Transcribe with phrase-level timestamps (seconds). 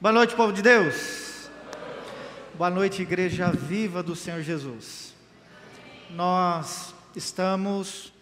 [0.00, 1.50] Boa noite, povo de Deus.
[2.54, 5.12] Boa noite, Igreja Viva do Senhor Jesus.
[6.10, 8.12] Nós estamos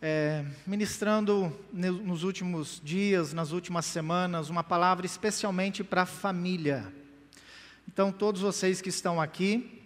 [0.00, 6.90] é, ministrando nos últimos dias, nas últimas semanas, uma palavra especialmente para a família.
[7.86, 9.82] Então, todos vocês que estão aqui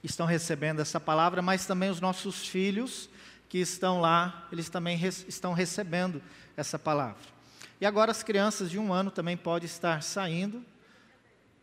[0.00, 3.10] estão recebendo essa palavra, mas também os nossos filhos
[3.48, 4.96] que estão lá, eles também
[5.26, 6.22] estão recebendo
[6.56, 7.35] essa palavra.
[7.78, 10.64] E agora as crianças de um ano também podem estar saindo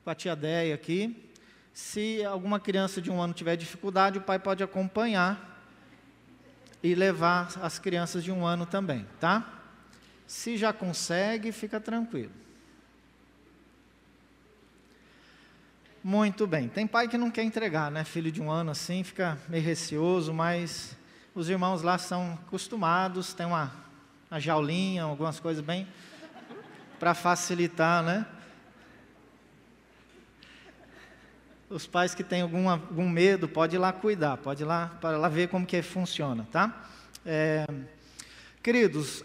[0.04, 1.30] com a tia Deia aqui.
[1.74, 5.60] Se alguma criança de um ano tiver dificuldade, o pai pode acompanhar
[6.84, 9.62] e levar as crianças de um ano também, tá?
[10.28, 12.32] Se já consegue, fica tranquilo.
[16.04, 16.68] Muito bem.
[16.68, 18.04] Tem pai que não quer entregar, né?
[18.04, 20.96] Filho de um ano assim, fica meio receoso, mas
[21.34, 23.84] os irmãos lá são acostumados, tem uma
[24.34, 25.88] uma jaulinha, algumas coisas bem
[27.00, 28.26] para facilitar, né?
[31.70, 35.18] Os pais que têm algum, algum medo, pode ir lá cuidar, pode ir lá para
[35.18, 36.88] lá ver como que funciona, tá?
[37.26, 37.66] É,
[38.62, 39.24] queridos,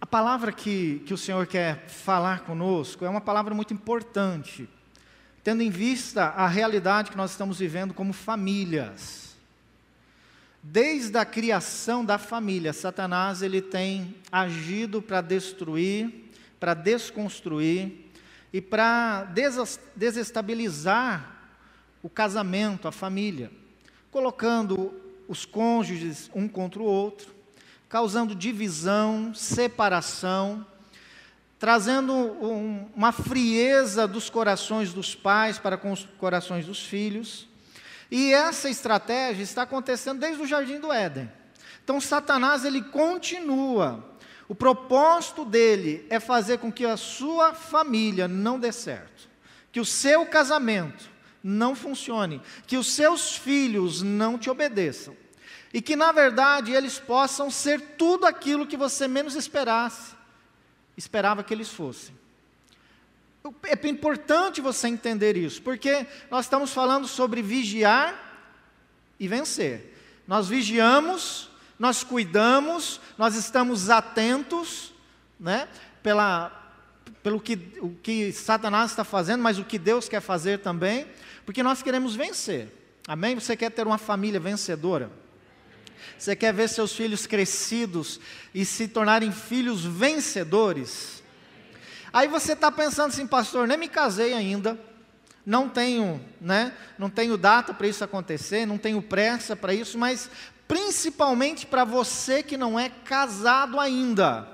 [0.00, 4.68] a palavra que, que o Senhor quer falar conosco é uma palavra muito importante,
[5.44, 9.36] tendo em vista a realidade que nós estamos vivendo como famílias.
[10.62, 16.21] Desde a criação da família, Satanás ele tem agido para destruir,
[16.62, 18.08] para desconstruir
[18.52, 19.26] e para
[19.96, 21.28] desestabilizar
[22.00, 23.50] o casamento, a família,
[24.12, 24.94] colocando
[25.26, 27.34] os cônjuges um contra o outro,
[27.88, 30.64] causando divisão, separação,
[31.58, 37.48] trazendo um, uma frieza dos corações dos pais para com os corações dos filhos
[38.08, 41.28] e essa estratégia está acontecendo desde o jardim do Éden.
[41.82, 44.11] Então Satanás ele continua.
[44.48, 49.28] O propósito dele é fazer com que a sua família não dê certo,
[49.70, 51.10] que o seu casamento
[51.42, 55.16] não funcione, que os seus filhos não te obedeçam.
[55.72, 60.12] E que na verdade eles possam ser tudo aquilo que você menos esperasse,
[60.96, 62.14] esperava que eles fossem.
[63.64, 68.14] É importante você entender isso, porque nós estamos falando sobre vigiar
[69.18, 69.96] e vencer.
[70.28, 71.50] Nós vigiamos,
[71.82, 74.94] nós cuidamos, nós estamos atentos,
[75.38, 75.66] né,
[76.00, 76.72] pela,
[77.24, 81.08] pelo que, o que Satanás está fazendo, mas o que Deus quer fazer também,
[81.44, 82.68] porque nós queremos vencer.
[83.08, 83.34] Amém?
[83.34, 85.10] Você quer ter uma família vencedora?
[86.16, 88.20] Você quer ver seus filhos crescidos
[88.54, 91.20] e se tornarem filhos vencedores?
[92.12, 94.78] Aí você está pensando assim, pastor, nem me casei ainda,
[95.44, 100.30] não tenho, né, não tenho data para isso acontecer, não tenho pressa para isso, mas
[100.72, 104.48] principalmente para você que não é casado ainda.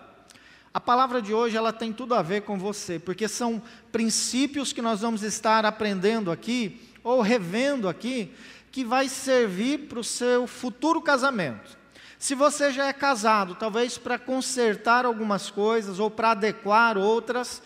[0.75, 3.63] A palavra de hoje ela tem tudo a ver com você, porque são
[3.93, 8.35] princípios que nós vamos estar aprendendo aqui ou revendo aqui
[8.73, 11.79] que vai servir para o seu futuro casamento.
[12.19, 17.63] Se você já é casado, talvez para consertar algumas coisas ou para adequar outras,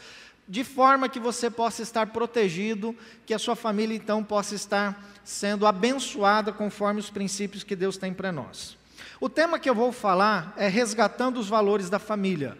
[0.48, 5.66] de forma que você possa estar protegido, que a sua família então possa estar sendo
[5.66, 8.76] abençoada conforme os princípios que Deus tem para nós.
[9.20, 12.58] O tema que eu vou falar é resgatando os valores da família.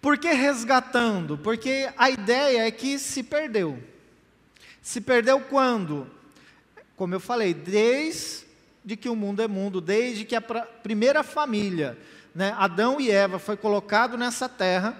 [0.00, 1.38] Por que resgatando?
[1.38, 3.82] Porque a ideia é que se perdeu.
[4.82, 6.06] Se perdeu quando?
[6.96, 8.50] Como eu falei, desde
[8.84, 11.98] de que o mundo é mundo, desde que a primeira família,
[12.34, 14.96] né, Adão e Eva, foi colocado nessa terra,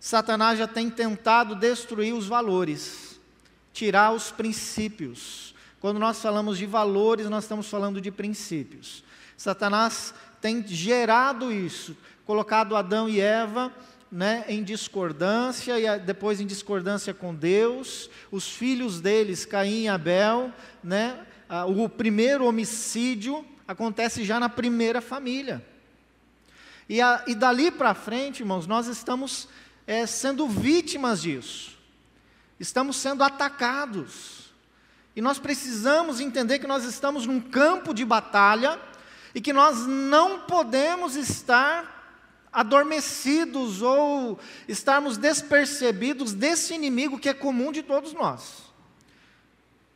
[0.00, 3.20] Satanás já tem tentado destruir os valores,
[3.72, 5.54] tirar os princípios.
[5.80, 9.04] Quando nós falamos de valores, nós estamos falando de princípios.
[9.36, 13.72] Satanás tem gerado isso, colocado Adão e Eva
[14.10, 20.52] né, em discordância e depois em discordância com Deus, os filhos deles, Caim e Abel,
[20.82, 21.26] né,
[21.66, 25.64] o primeiro homicídio acontece já na primeira família.
[26.88, 29.46] E, a, e dali para frente, irmãos, nós estamos
[29.88, 31.74] é, sendo vítimas disso.
[32.60, 34.52] Estamos sendo atacados.
[35.16, 38.78] E nós precisamos entender que nós estamos num campo de batalha
[39.34, 41.96] e que nós não podemos estar
[42.52, 48.64] adormecidos ou estarmos despercebidos desse inimigo que é comum de todos nós.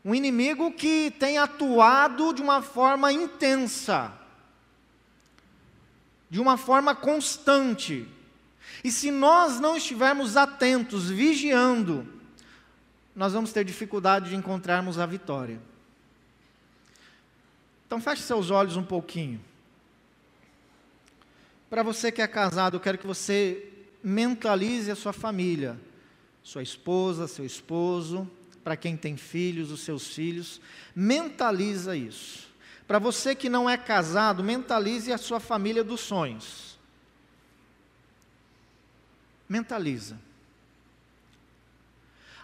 [0.02, 4.10] Um inimigo que tem atuado de uma forma intensa,
[6.30, 8.08] de uma forma constante.
[8.84, 12.06] E se nós não estivermos atentos, vigiando,
[13.14, 15.60] nós vamos ter dificuldade de encontrarmos a vitória.
[17.86, 19.40] Então feche seus olhos um pouquinho.
[21.68, 23.70] Para você que é casado, eu quero que você
[24.02, 25.78] mentalize a sua família,
[26.42, 28.28] sua esposa, seu esposo,
[28.64, 30.60] para quem tem filhos, os seus filhos,
[30.94, 32.50] mentaliza isso.
[32.86, 36.71] Para você que não é casado, mentalize a sua família dos sonhos.
[39.52, 40.18] Mentaliza.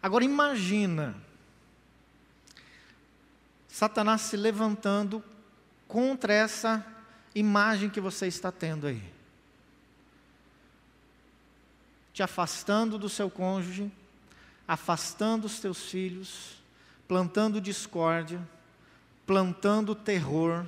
[0.03, 1.17] Agora imagina
[3.67, 5.25] Satanás se levantando
[5.87, 6.87] contra essa
[7.35, 9.03] imagem que você está tendo aí.
[12.13, 13.91] Te afastando do seu cônjuge,
[14.67, 16.59] afastando os teus filhos,
[17.09, 18.47] plantando discórdia,
[19.27, 20.67] plantando terror,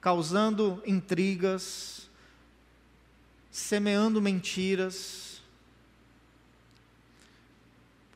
[0.00, 2.07] causando intrigas,
[3.50, 5.42] semeando mentiras.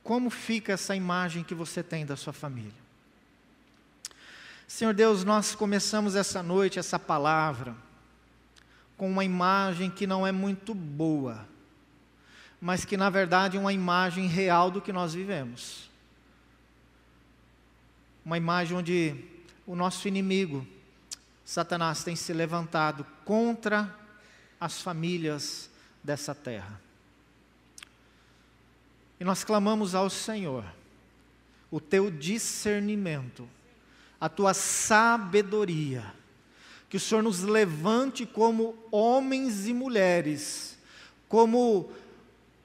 [0.03, 2.83] Como fica essa imagem que você tem da sua família?
[4.67, 7.77] Senhor Deus, nós começamos essa noite, essa palavra,
[8.97, 11.47] com uma imagem que não é muito boa,
[12.61, 15.91] mas que na verdade é uma imagem real do que nós vivemos.
[18.25, 19.17] Uma imagem onde
[19.67, 20.67] o nosso inimigo,
[21.45, 24.02] Satanás, tem se levantado contra
[24.63, 25.69] as famílias
[26.05, 26.81] dessa terra.
[29.19, 30.65] E nós clamamos ao Senhor,
[31.71, 33.49] o teu discernimento
[34.23, 36.15] a tua sabedoria.
[36.89, 40.79] Que o Senhor nos levante como homens e mulheres,
[41.29, 41.91] como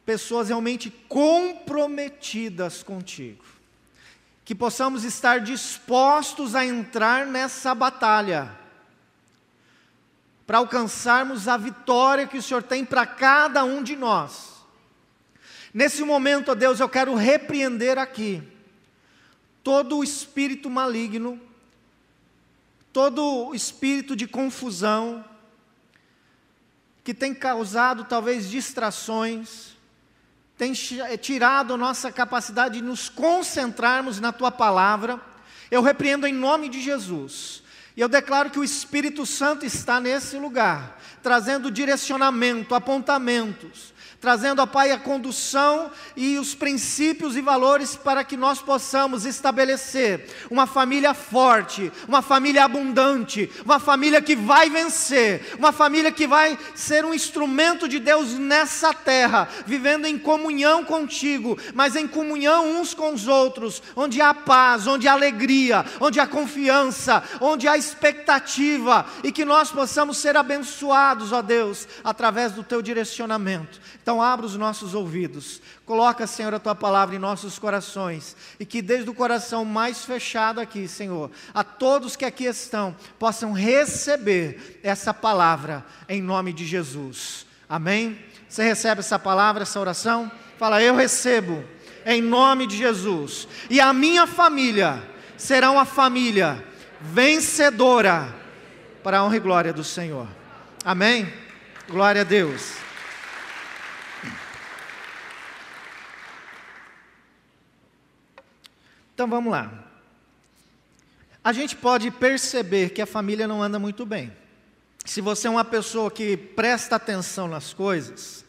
[0.06, 3.44] pessoas realmente comprometidas contigo.
[4.46, 8.56] Que possamos estar dispostos a entrar nessa batalha,
[10.48, 14.56] para alcançarmos a vitória que o Senhor tem para cada um de nós.
[15.72, 18.42] Nesse momento, ó Deus, eu quero repreender aqui
[19.62, 21.40] todo o espírito maligno
[22.98, 25.24] todo espírito de confusão
[27.04, 29.78] que tem causado talvez distrações,
[30.58, 35.22] tem eh, tirado a nossa capacidade de nos concentrarmos na tua palavra.
[35.70, 37.62] Eu repreendo em nome de Jesus.
[37.98, 44.66] E eu declaro que o Espírito Santo está nesse lugar, trazendo direcionamento, apontamentos, trazendo, ó
[44.66, 51.14] Pai, a condução e os princípios e valores para que nós possamos estabelecer uma família
[51.14, 57.14] forte, uma família abundante, uma família que vai vencer, uma família que vai ser um
[57.14, 63.28] instrumento de Deus nessa terra, vivendo em comunhão contigo, mas em comunhão uns com os
[63.28, 69.46] outros, onde há paz, onde há alegria, onde há confiança, onde há expectativa e que
[69.46, 73.80] nós possamos ser abençoados, ó Deus, através do teu direcionamento.
[74.08, 78.82] Então, abra os nossos ouvidos, coloca, Senhor, a tua palavra em nossos corações, e que
[78.82, 85.14] desde o coração mais fechado aqui, Senhor, a todos que aqui estão, possam receber essa
[85.14, 87.46] palavra em nome de Jesus.
[87.68, 88.18] Amém?
[88.48, 90.32] Você recebe essa palavra, essa oração?
[90.58, 91.62] Fala, eu recebo,
[92.06, 95.04] em nome de Jesus, e a minha família
[95.36, 96.64] será uma família
[97.02, 98.34] vencedora,
[99.04, 100.30] para a honra e glória do Senhor.
[100.86, 101.28] Amém?
[101.90, 102.87] Glória a Deus.
[109.18, 109.84] Então vamos lá.
[111.44, 114.32] A gente pode perceber que a família não anda muito bem.
[115.04, 118.46] Se você é uma pessoa que presta atenção nas coisas,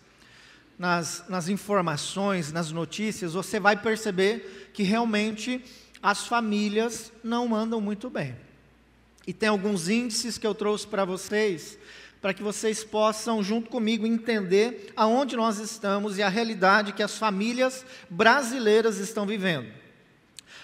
[0.79, 5.65] nas, nas informações, nas notícias, você vai perceber que realmente
[6.03, 8.37] as famílias não andam muito bem.
[9.27, 11.79] E tem alguns índices que eu trouxe para vocês,
[12.21, 17.17] para que vocês possam, junto comigo, entender aonde nós estamos e a realidade que as
[17.17, 19.88] famílias brasileiras estão vivendo.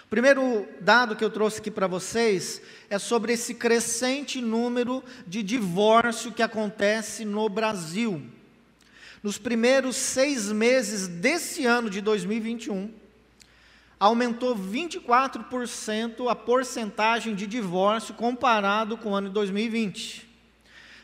[0.05, 5.43] O primeiro dado que eu trouxe aqui para vocês é sobre esse crescente número de
[5.43, 8.23] divórcio que acontece no Brasil.
[9.23, 12.93] Nos primeiros seis meses desse ano de 2021,
[13.99, 20.29] aumentou 24% a porcentagem de divórcio comparado com o ano de 2020.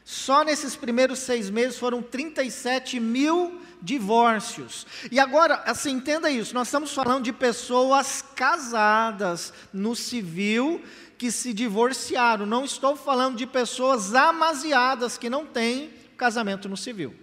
[0.05, 4.87] Só nesses primeiros seis meses foram 37 mil divórcios.
[5.11, 10.83] E agora, assim, entenda isso: nós estamos falando de pessoas casadas no civil
[11.17, 12.47] que se divorciaram.
[12.47, 17.15] Não estou falando de pessoas amasiadas que não têm casamento no civil.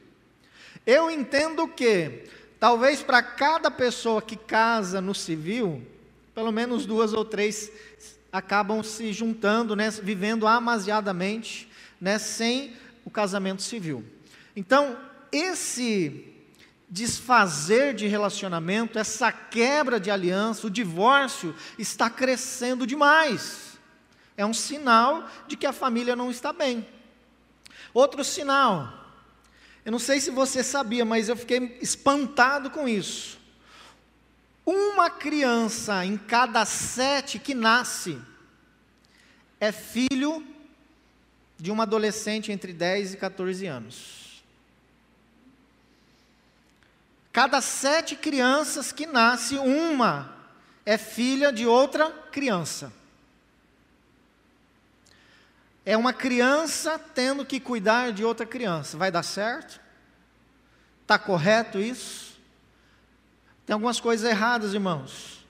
[0.86, 2.24] Eu entendo que,
[2.60, 5.86] talvez para cada pessoa que casa no civil,
[6.34, 7.72] pelo menos duas ou três
[8.32, 11.68] acabam se juntando, né, vivendo amasiadamente,
[12.00, 12.74] né, sem
[13.04, 14.04] o casamento civil.
[14.56, 14.98] Então,
[15.32, 16.37] esse
[16.89, 23.77] desfazer de relacionamento, essa quebra de aliança, o divórcio está crescendo demais.
[24.38, 26.88] É um sinal de que a família não está bem.
[27.94, 28.94] Outro sinal
[29.84, 33.39] Eu não sei se você sabia, mas eu fiquei espantado com isso.
[34.65, 38.20] Uma criança em cada sete que nasce
[39.62, 40.46] é filho
[41.58, 44.17] de uma adolescente entre 10 e 14 anos.
[47.38, 50.36] Cada sete crianças que nasce, uma
[50.84, 52.91] é filha de outra criança.
[55.86, 58.98] É uma criança tendo que cuidar de outra criança.
[58.98, 59.79] Vai dar certo?
[61.03, 62.39] Está correto isso?
[63.67, 65.46] Tem algumas coisas erradas, irmãos.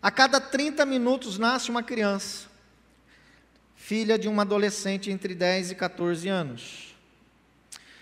[0.00, 2.46] A cada 30 minutos nasce uma criança
[3.74, 6.85] filha de uma adolescente entre 10 e 14 anos.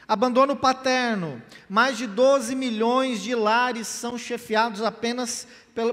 [0.07, 1.43] Abandono paterno.
[1.69, 5.47] Mais de 12 milhões de lares são chefiados apenas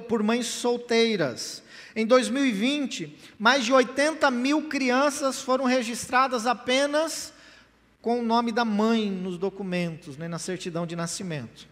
[0.07, 1.63] por mães solteiras.
[1.95, 7.33] Em 2020, mais de 80 mil crianças foram registradas apenas
[8.01, 11.67] com o nome da mãe nos documentos, né, na certidão de nascimento.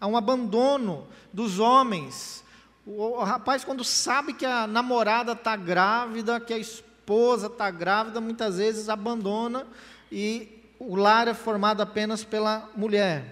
[0.00, 2.42] Há um abandono dos homens.
[2.84, 7.68] O, o rapaz, quando sabe que a namorada está grávida, que a esposa esposa está
[7.68, 9.66] grávida, muitas vezes abandona
[10.10, 13.24] e o lar é formado apenas pela mulher.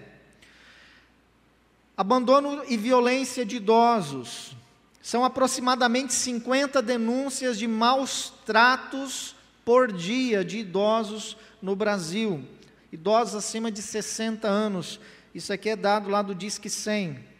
[1.97, 4.55] Abandono e violência de idosos.
[5.01, 12.43] São aproximadamente 50 denúncias de maus tratos por dia de idosos no Brasil.
[12.91, 14.99] Idosos acima de 60 anos.
[15.33, 17.31] Isso aqui é dado lá do Disque 100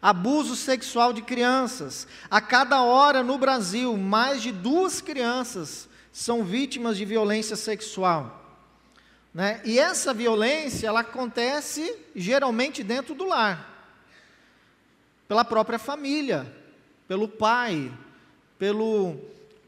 [0.00, 2.06] abuso sexual de crianças.
[2.30, 8.45] A cada hora no Brasil, mais de duas crianças são vítimas de violência sexual.
[9.36, 9.60] Né?
[9.66, 13.70] E essa violência, ela acontece geralmente dentro do lar,
[15.28, 16.50] pela própria família,
[17.06, 17.92] pelo pai,
[18.58, 19.14] pelo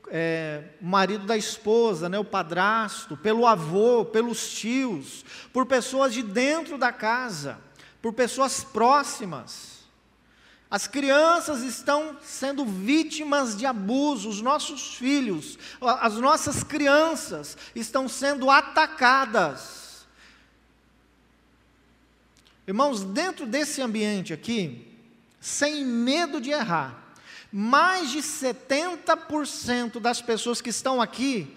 [0.09, 5.23] é, marido da esposa, né, o padrasto, pelo avô, pelos tios,
[5.53, 7.59] por pessoas de dentro da casa,
[8.01, 9.78] por pessoas próximas.
[10.71, 18.51] As crianças estão sendo vítimas de abuso, os nossos filhos, as nossas crianças estão sendo
[18.51, 20.07] atacadas.
[22.67, 24.87] Irmãos, dentro desse ambiente aqui,
[25.41, 27.15] sem medo de errar,
[27.51, 31.57] mais de 70% das pessoas que estão aqui,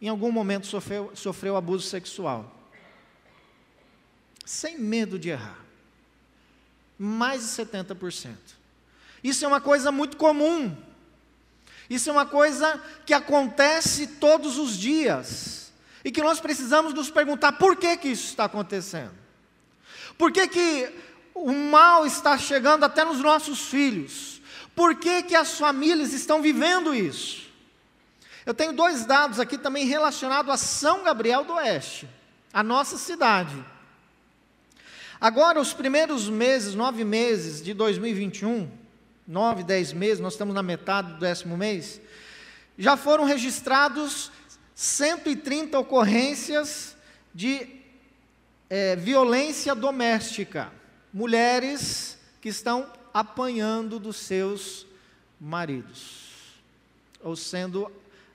[0.00, 2.50] em algum momento sofreu, sofreu abuso sexual.
[4.42, 5.62] Sem medo de errar
[6.98, 8.36] mais de 70%.
[9.22, 10.76] Isso é uma coisa muito comum.
[11.88, 15.72] Isso é uma coisa que acontece todos os dias.
[16.04, 19.12] E que nós precisamos nos perguntar por que, que isso está acontecendo.
[20.18, 20.92] Por que, que
[21.34, 24.40] o mal está chegando até nos nossos filhos?
[24.74, 27.50] Por que, que as famílias estão vivendo isso?
[28.44, 32.08] Eu tenho dois dados aqui também relacionados a São Gabriel do Oeste,
[32.52, 33.54] a nossa cidade.
[35.22, 38.68] Agora, os primeiros meses, nove meses de 2021,
[39.24, 42.00] nove, dez meses, nós estamos na metade do décimo mês,
[42.76, 44.32] já foram registrados
[44.74, 46.96] 130 ocorrências
[47.32, 47.68] de
[48.68, 50.72] é, violência doméstica.
[51.14, 54.88] Mulheres que estão apanhando dos seus
[55.40, 56.58] maridos,
[57.22, 57.88] ou sendo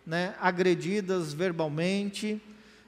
[0.05, 2.41] né, agredidas verbalmente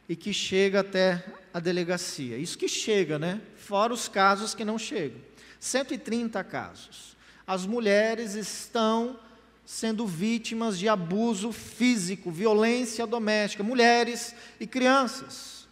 [0.08, 1.22] e que chega até
[1.53, 2.38] a delegacia.
[2.38, 3.41] Isso que chega, né?
[3.69, 5.21] Fora os casos que não chegam.
[5.59, 7.15] 130 casos.
[7.45, 9.19] As mulheres estão
[9.63, 15.67] sendo vítimas de abuso físico, violência doméstica, mulheres e crianças.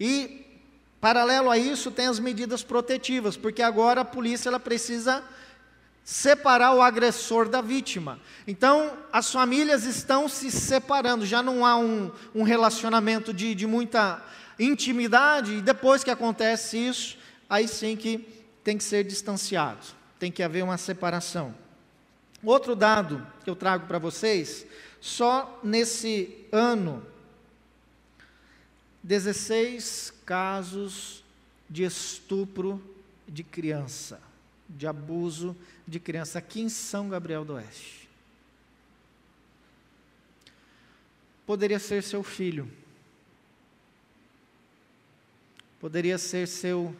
[0.00, 0.44] E
[1.00, 5.22] paralelo a isso tem as medidas protetivas, porque agora a polícia ela precisa
[6.02, 8.18] separar o agressor da vítima.
[8.48, 14.20] Então, as famílias estão se separando, já não há um, um relacionamento de, de muita
[14.58, 17.18] intimidade, e depois que acontece isso,
[17.48, 18.18] aí sim que
[18.62, 19.86] tem que ser distanciado,
[20.18, 21.54] tem que haver uma separação.
[22.42, 24.66] Outro dado que eu trago para vocês,
[25.00, 27.04] só nesse ano,
[29.02, 31.24] 16 casos
[31.68, 32.82] de estupro
[33.26, 34.20] de criança,
[34.68, 35.56] de abuso
[35.86, 38.08] de criança aqui em São Gabriel do Oeste.
[41.46, 42.70] Poderia ser seu filho
[45.84, 46.96] poderia ser seu,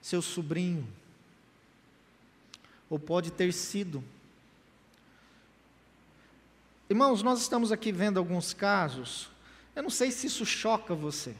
[0.00, 0.88] seu sobrinho,
[2.88, 4.02] ou pode ter sido.
[6.88, 9.28] Irmãos, nós estamos aqui vendo alguns casos,
[9.76, 11.34] eu não sei se isso choca você,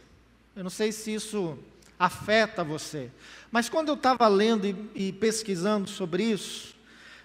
[0.55, 1.59] eu não sei se isso
[1.99, 3.11] afeta você,
[3.51, 6.77] mas quando eu estava lendo e, e, pesquisando sobre isso,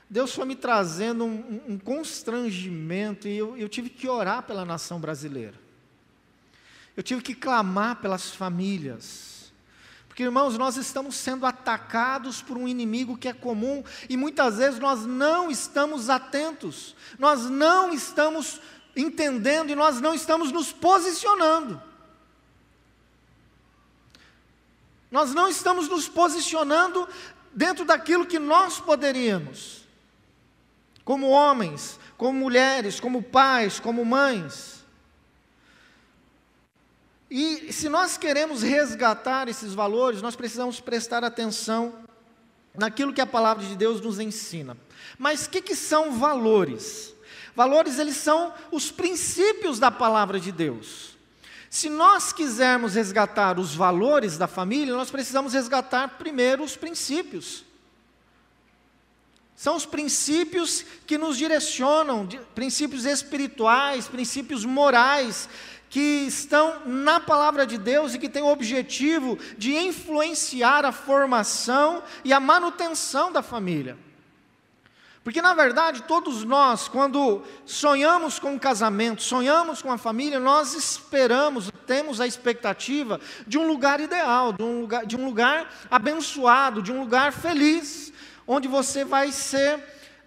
[0.09, 5.01] Deus foi me trazendo um, um constrangimento e eu, eu tive que orar pela nação
[5.01, 5.59] brasileira.
[6.95, 9.38] Eu tive que clamar pelas famílias.
[10.19, 14.77] Porque, irmãos, nós estamos sendo atacados por um inimigo que é comum e muitas vezes
[14.77, 18.59] nós não estamos atentos, nós não estamos
[18.93, 21.81] entendendo e nós não estamos nos posicionando.
[25.09, 27.07] Nós não estamos nos posicionando
[27.53, 29.88] dentro daquilo que nós poderíamos,
[31.05, 34.78] como homens, como mulheres, como pais, como mães.
[37.29, 41.93] E se nós queremos resgatar esses valores, nós precisamos prestar atenção
[42.75, 44.75] naquilo que a palavra de Deus nos ensina.
[45.17, 47.13] Mas o que, que são valores?
[47.55, 51.17] Valores, eles são os princípios da palavra de Deus.
[51.69, 57.63] Se nós quisermos resgatar os valores da família, nós precisamos resgatar primeiro os princípios.
[59.55, 65.50] São os princípios que nos direcionam, princípios espirituais, princípios morais,
[65.89, 72.03] que estão na palavra de Deus e que têm o objetivo de influenciar a formação
[72.24, 73.98] e a manutenção da família.
[75.24, 80.74] Porque, na verdade, todos nós, quando sonhamos com um casamento, sonhamos com a família, nós
[80.74, 86.81] esperamos, temos a expectativa de um lugar ideal, de um lugar, de um lugar abençoado,
[86.81, 88.13] de um lugar feliz,
[88.48, 89.79] onde você vai ser,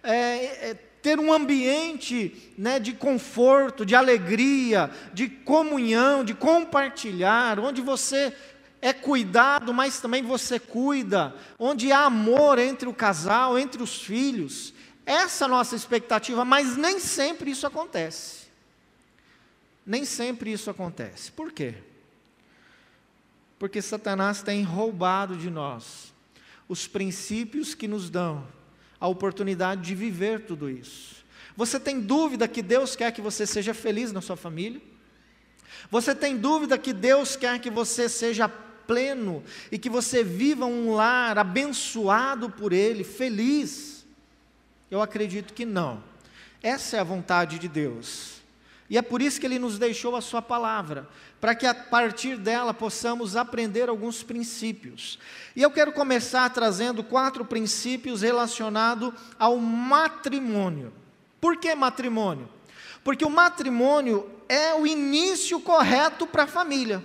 [0.03, 7.81] é, é, ter um ambiente né, de conforto, de alegria, de comunhão, de compartilhar, onde
[7.81, 8.33] você
[8.81, 14.73] é cuidado, mas também você cuida, onde há amor entre o casal, entre os filhos.
[15.05, 18.47] Essa é a nossa expectativa, mas nem sempre isso acontece.
[19.85, 21.33] Nem sempre isso acontece.
[21.33, 21.75] Por quê?
[23.59, 26.13] Porque Satanás tem roubado de nós
[26.69, 28.47] os princípios que nos dão
[29.03, 31.25] a oportunidade de viver tudo isso.
[31.57, 34.81] Você tem dúvida que Deus quer que você seja feliz na sua família?
[35.91, 40.93] Você tem dúvida que Deus quer que você seja pleno e que você viva um
[40.93, 44.05] lar abençoado por Ele, feliz?
[44.89, 46.01] Eu acredito que não.
[46.61, 48.32] Essa é a vontade de Deus.
[48.93, 51.09] E é por isso que Ele nos deixou a Sua palavra,
[51.41, 55.17] para que a partir dela possamos aprender alguns princípios.
[55.55, 60.93] E eu quero começar trazendo quatro princípios relacionados ao matrimônio.
[61.41, 62.47] Por que matrimônio?
[63.03, 67.03] Porque o matrimônio é o início correto para a família.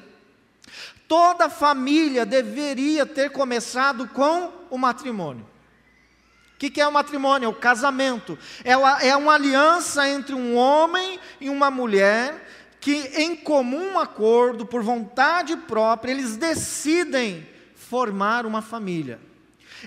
[1.08, 5.46] Toda família deveria ter começado com o matrimônio.
[6.58, 7.46] O que, que, é o matrimônio?
[7.46, 8.36] É o casamento.
[8.64, 12.48] É uma, é uma aliança entre um homem e uma mulher
[12.80, 19.20] que, em comum acordo, por vontade própria, eles decidem formar uma família.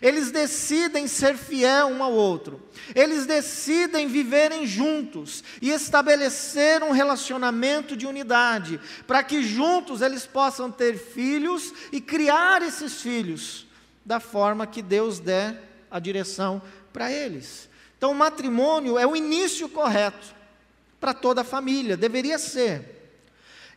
[0.01, 2.65] Eles decidem ser fiel um ao outro.
[2.95, 10.71] Eles decidem viverem juntos e estabelecer um relacionamento de unidade, para que juntos eles possam
[10.71, 13.67] ter filhos e criar esses filhos
[14.05, 16.61] da forma que Deus der a direção
[16.93, 17.69] para eles.
[17.97, 20.33] Então, o matrimônio é o início correto
[20.99, 22.99] para toda a família, deveria ser.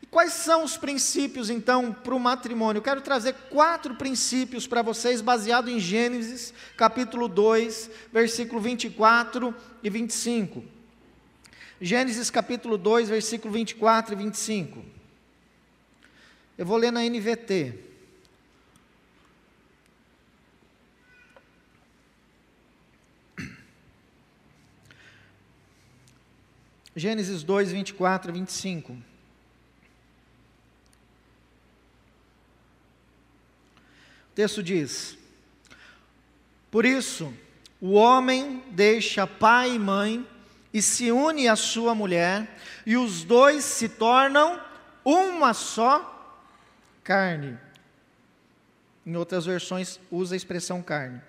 [0.00, 2.79] E quais são os princípios, então, para o matrimônio?
[2.79, 9.90] Eu quero trazer quatro princípios para vocês, baseado em Gênesis, capítulo 2, versículo 24 e
[9.90, 10.62] 25.
[11.81, 14.85] Gênesis capítulo 2, versículo 24 e 25.
[16.57, 17.93] Eu vou ler na NVT.
[26.96, 28.92] Gênesis 2, 24 e 25.
[28.92, 28.96] O
[34.35, 35.18] texto diz:
[36.70, 37.35] Por isso,
[37.80, 40.26] o homem deixa pai e mãe
[40.72, 44.61] e se une à sua mulher, e os dois se tornam
[45.04, 46.11] uma só
[47.04, 47.59] carne.
[49.07, 51.20] Em outras versões, usa a expressão carne.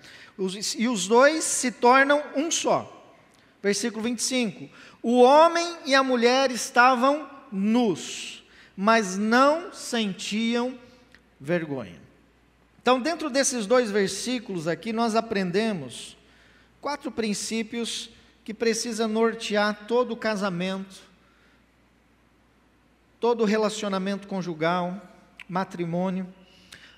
[0.78, 2.92] E os dois se tornam um só.
[3.62, 4.68] Versículo 25:
[5.08, 8.42] O homem e a mulher estavam nus,
[8.76, 10.76] mas não sentiam
[11.40, 12.00] vergonha.
[12.82, 16.16] Então, dentro desses dois versículos aqui, nós aprendemos
[16.80, 18.10] quatro princípios
[18.44, 20.96] que precisa nortear todo o casamento,
[23.20, 25.00] todo o relacionamento conjugal,
[25.48, 26.26] matrimônio.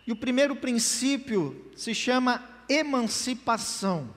[0.06, 4.08] E o primeiro princípio se chama emancipação.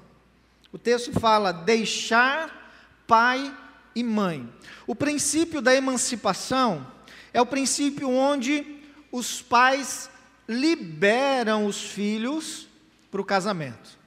[0.71, 2.71] O texto fala deixar
[3.05, 3.53] pai
[3.95, 4.51] e mãe.
[4.85, 6.85] O princípio da emancipação
[7.33, 8.65] é o princípio onde
[9.11, 10.09] os pais
[10.47, 12.67] liberam os filhos
[13.09, 13.99] para o casamento.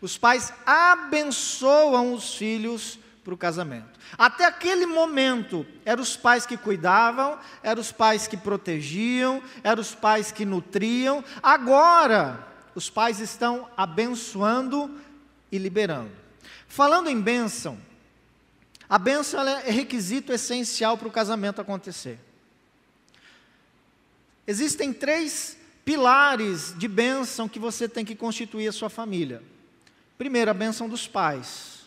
[0.00, 3.98] Os pais abençoam os filhos para o casamento.
[4.16, 9.94] Até aquele momento, eram os pais que cuidavam, eram os pais que protegiam, eram os
[9.94, 11.22] pais que nutriam.
[11.42, 14.90] Agora, os pais estão abençoando
[15.50, 16.10] e liberando.
[16.68, 17.78] Falando em bênção,
[18.88, 22.18] a bênção é requisito essencial para o casamento acontecer.
[24.46, 29.42] Existem três pilares de bênção que você tem que constituir a sua família.
[30.16, 31.78] Primeiro, a bênção dos pais.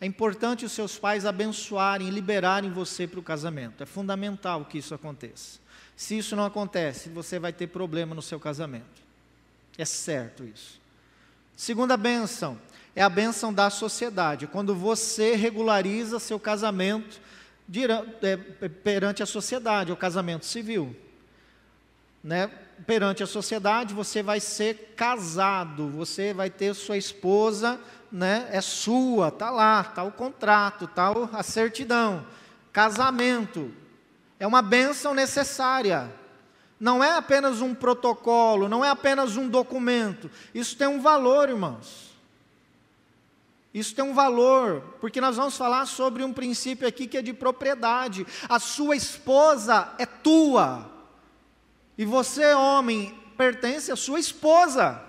[0.00, 3.82] É importante os seus pais abençoarem, liberarem você para o casamento.
[3.82, 5.60] É fundamental que isso aconteça.
[5.94, 9.02] Se isso não acontece, você vai ter problema no seu casamento.
[9.76, 10.80] É certo isso.
[11.54, 12.58] Segunda bênção
[13.00, 14.46] é a bênção da sociedade.
[14.46, 17.18] Quando você regulariza seu casamento
[18.20, 20.94] é, perante a sociedade, o casamento civil.
[22.22, 22.50] Né?
[22.86, 27.80] Perante a sociedade, você vai ser casado, você vai ter sua esposa
[28.12, 32.26] né, é sua, está lá, está o contrato, está a certidão.
[32.72, 33.72] Casamento
[34.38, 36.12] é uma bênção necessária.
[36.78, 40.30] Não é apenas um protocolo, não é apenas um documento.
[40.54, 42.09] Isso tem um valor, irmãos.
[43.72, 47.32] Isso tem um valor, porque nós vamos falar sobre um princípio aqui que é de
[47.32, 48.26] propriedade.
[48.48, 50.90] A sua esposa é tua.
[51.96, 55.00] E você, homem, pertence à sua esposa.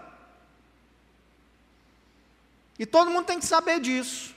[2.78, 4.36] E todo mundo tem que saber disso.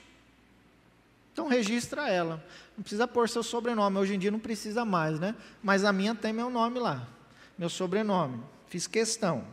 [1.31, 2.43] Então registra ela.
[2.75, 3.97] Não precisa pôr seu sobrenome.
[3.97, 5.35] Hoje em dia não precisa mais, né?
[5.61, 7.07] Mas a minha tem meu nome lá.
[7.57, 8.41] Meu sobrenome.
[8.67, 9.45] Fiz questão.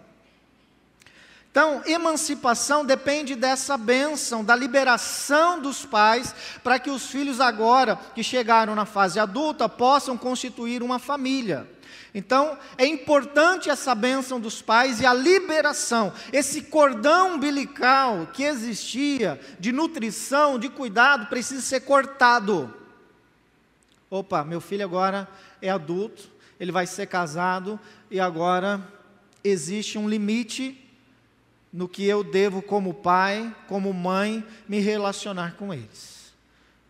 [1.52, 6.34] Então, emancipação depende dessa bênção, da liberação dos pais,
[6.64, 11.68] para que os filhos, agora que chegaram na fase adulta, possam constituir uma família.
[12.14, 19.38] Então, é importante essa bênção dos pais e a liberação, esse cordão umbilical que existia
[19.60, 22.74] de nutrição, de cuidado, precisa ser cortado.
[24.08, 25.28] Opa, meu filho agora
[25.60, 27.78] é adulto, ele vai ser casado
[28.10, 28.80] e agora
[29.44, 30.81] existe um limite
[31.72, 36.22] no que eu devo, como pai, como mãe, me relacionar com eles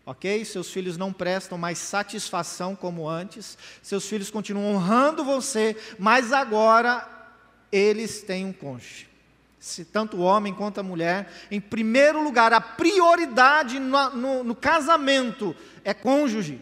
[0.05, 0.43] ok?
[0.43, 7.07] Seus filhos não prestam mais satisfação como antes, seus filhos continuam honrando você, mas agora
[7.71, 9.09] eles têm um cônjuge.
[9.59, 14.55] Se tanto o homem quanto a mulher, em primeiro lugar, a prioridade no, no, no
[14.55, 16.59] casamento é cônjuge.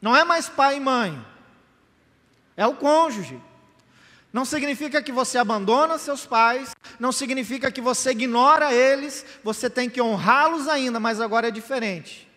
[0.00, 1.24] Não é mais pai e mãe,
[2.56, 3.40] é o cônjuge.
[4.34, 9.88] Não significa que você abandona seus pais, não significa que você ignora eles, você tem
[9.88, 12.28] que honrá-los ainda, mas agora é diferente.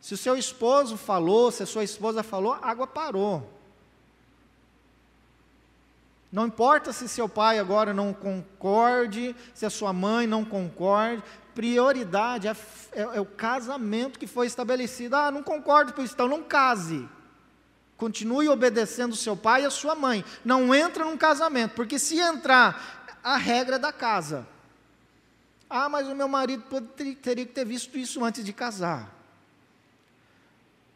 [0.00, 3.48] Se o seu esposo falou, se a sua esposa falou, a água parou.
[6.32, 11.22] Não importa se seu pai agora não concorde, se a sua mãe não concorde,
[11.54, 12.56] prioridade é,
[12.90, 15.14] é, é o casamento que foi estabelecido.
[15.14, 17.08] Ah, não concordo com isso, então não case.
[17.96, 20.24] Continue obedecendo seu pai e a sua mãe.
[20.44, 24.46] Não entra num casamento, porque se entrar, a regra é da casa.
[25.68, 26.64] Ah, mas o meu marido
[27.22, 29.12] teria que ter visto isso antes de casar.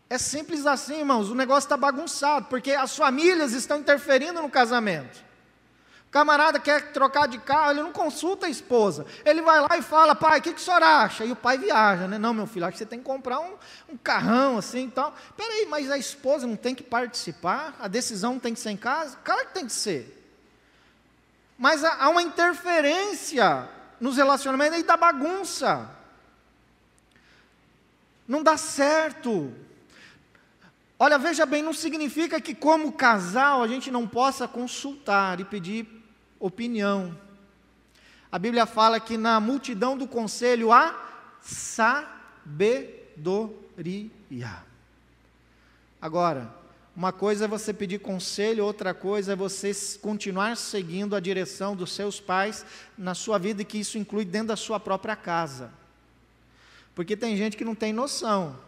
[0.09, 1.31] É simples assim, irmãos.
[1.31, 5.30] O negócio está bagunçado, porque as famílias estão interferindo no casamento.
[6.11, 9.07] Camarada quer trocar de carro, ele não consulta a esposa.
[9.25, 11.25] Ele vai lá e fala, pai, o que, que o senhor acha?
[11.25, 12.19] E o pai viaja, né?
[12.19, 13.55] Não, meu filho, acho que você tem que comprar um,
[13.89, 15.15] um carrão assim e tal.
[15.37, 17.77] Peraí, mas a esposa não tem que participar?
[17.79, 19.19] A decisão tem que ser em casa?
[19.23, 20.17] Claro que tem que ser.
[21.57, 23.69] Mas há uma interferência
[24.01, 25.89] nos relacionamentos e da bagunça.
[28.27, 29.55] Não dá certo.
[30.99, 36.00] Olha, veja bem, não significa que como casal a gente não possa consultar e pedir
[36.41, 37.17] opinião.
[38.33, 40.99] A Bíblia fala que na multidão do conselho há
[41.41, 42.65] sabedoria.
[46.01, 46.53] Agora,
[46.97, 51.93] uma coisa é você pedir conselho, outra coisa é você continuar seguindo a direção dos
[51.93, 52.65] seus pais
[52.97, 55.71] na sua vida, e que isso inclui dentro da sua própria casa.
[56.95, 58.59] Porque tem gente que não tem noção.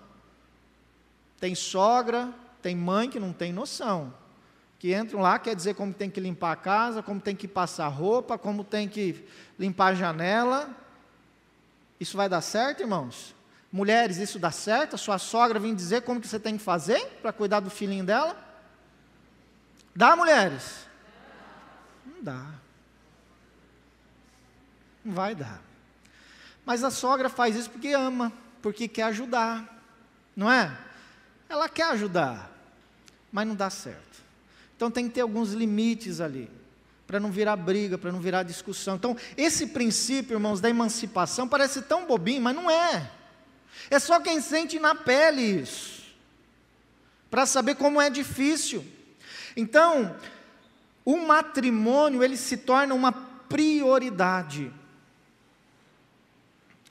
[1.40, 4.21] Tem sogra, tem mãe que não tem noção
[4.82, 7.86] que entram lá, quer dizer como tem que limpar a casa, como tem que passar
[7.86, 9.24] roupa, como tem que
[9.56, 10.68] limpar a janela.
[12.00, 13.32] Isso vai dar certo, irmãos?
[13.70, 14.94] Mulheres, isso dá certo?
[14.94, 18.04] A sua sogra vem dizer como que você tem que fazer para cuidar do filhinho
[18.04, 18.36] dela?
[19.94, 20.84] Dá, mulheres?
[22.04, 22.46] Não dá.
[25.04, 25.62] Não vai dar.
[26.66, 29.80] Mas a sogra faz isso porque ama, porque quer ajudar,
[30.34, 30.76] não é?
[31.48, 32.50] Ela quer ajudar,
[33.30, 34.21] mas não dá certo.
[34.82, 36.50] Então tem que ter alguns limites ali,
[37.06, 38.96] para não virar briga, para não virar discussão.
[38.96, 43.08] Então, esse princípio, irmãos, da emancipação parece tão bobinho, mas não é.
[43.88, 46.02] É só quem sente na pele isso,
[47.30, 48.84] para saber como é difícil.
[49.56, 50.16] Então,
[51.04, 54.72] o matrimônio ele se torna uma prioridade.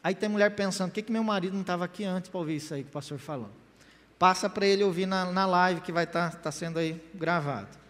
[0.01, 2.55] Aí tem mulher pensando, por que, que meu marido não estava aqui antes para ouvir
[2.55, 3.49] isso aí que o pastor falou?
[4.17, 7.80] Passa para ele ouvir na, na live que vai estar tá, tá sendo aí gravado.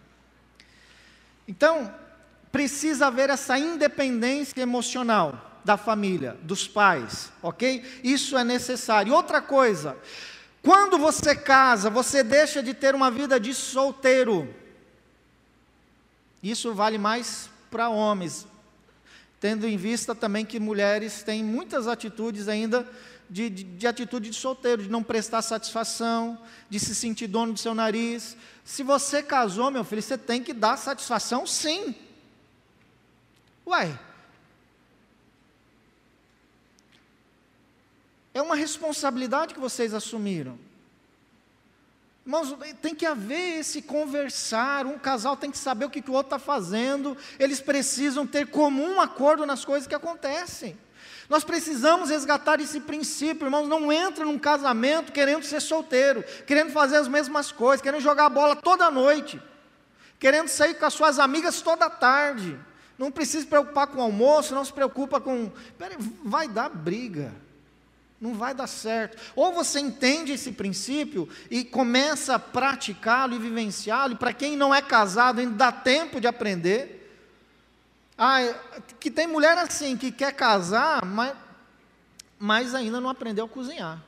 [1.46, 1.92] Então,
[2.50, 7.82] precisa haver essa independência emocional da família, dos pais, ok?
[8.02, 9.14] Isso é necessário.
[9.14, 9.96] Outra coisa,
[10.62, 14.52] quando você casa, você deixa de ter uma vida de solteiro.
[16.42, 18.46] Isso vale mais para homens,
[19.40, 22.86] tendo em vista também que mulheres têm muitas atitudes ainda
[23.32, 27.58] de, de, de, atitude de solteiro, de não prestar satisfação, de se sentir dono do
[27.58, 28.36] seu nariz.
[28.62, 31.94] Se você casou, meu filho, você tem que dar satisfação sim.
[33.66, 33.98] Uai.
[38.34, 40.58] É uma responsabilidade que vocês assumiram.
[42.26, 46.14] Irmãos, tem que haver esse conversar, um casal tem que saber o que, que o
[46.14, 50.76] outro está fazendo, eles precisam ter comum acordo nas coisas que acontecem.
[51.28, 53.68] Nós precisamos resgatar esse princípio, irmãos.
[53.68, 58.56] Não entra num casamento querendo ser solteiro, querendo fazer as mesmas coisas, querendo jogar bola
[58.56, 59.40] toda noite,
[60.18, 62.58] querendo sair com as suas amigas toda tarde.
[62.98, 65.50] Não precisa se preocupar com o almoço, não se preocupa com.
[65.78, 67.32] Peraí, vai dar briga
[68.22, 69.20] não vai dar certo.
[69.34, 74.72] Ou você entende esse princípio e começa a praticá-lo e vivenciá-lo, e para quem não
[74.72, 77.01] é casado ainda dá tempo de aprender.
[78.24, 78.38] Ah,
[79.00, 81.36] que tem mulher assim, que quer casar, mas,
[82.38, 84.00] mas ainda não aprendeu a cozinhar.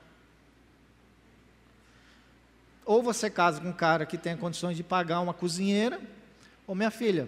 [2.85, 6.00] Ou você casa com um cara que tem condições de pagar uma cozinheira,
[6.64, 7.27] ou minha filha,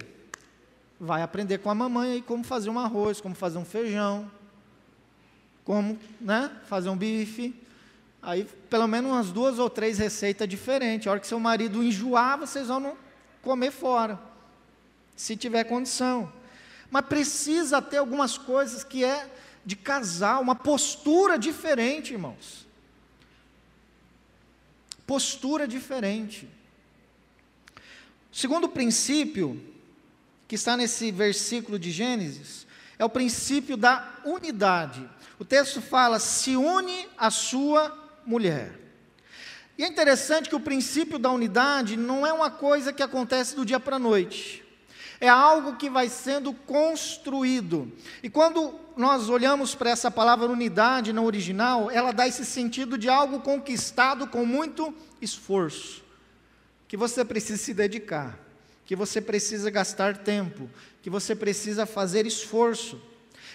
[1.00, 4.30] vai aprender com a mamãe aí como fazer um arroz, como fazer um feijão,
[5.64, 7.52] como né, fazer um bife.
[8.22, 11.08] Aí, pelo menos umas duas ou três receitas diferentes.
[11.08, 12.96] A hora que seu marido enjoar, vocês vão
[13.42, 14.20] comer fora,
[15.16, 16.32] se tiver condição.
[16.90, 19.30] Mas precisa ter algumas coisas que é
[19.64, 22.66] de casal, uma postura diferente, irmãos.
[25.06, 26.48] Postura diferente.
[28.30, 29.60] segundo princípio,
[30.46, 32.66] que está nesse versículo de Gênesis,
[32.98, 35.08] é o princípio da unidade.
[35.38, 38.78] O texto fala: se une a sua mulher.
[39.78, 43.64] E é interessante que o princípio da unidade não é uma coisa que acontece do
[43.64, 44.65] dia para a noite.
[45.20, 47.90] É algo que vai sendo construído.
[48.22, 53.08] E quando nós olhamos para essa palavra unidade no original, ela dá esse sentido de
[53.08, 56.02] algo conquistado com muito esforço,
[56.88, 58.38] que você precisa se dedicar,
[58.84, 60.70] que você precisa gastar tempo,
[61.02, 63.00] que você precisa fazer esforço.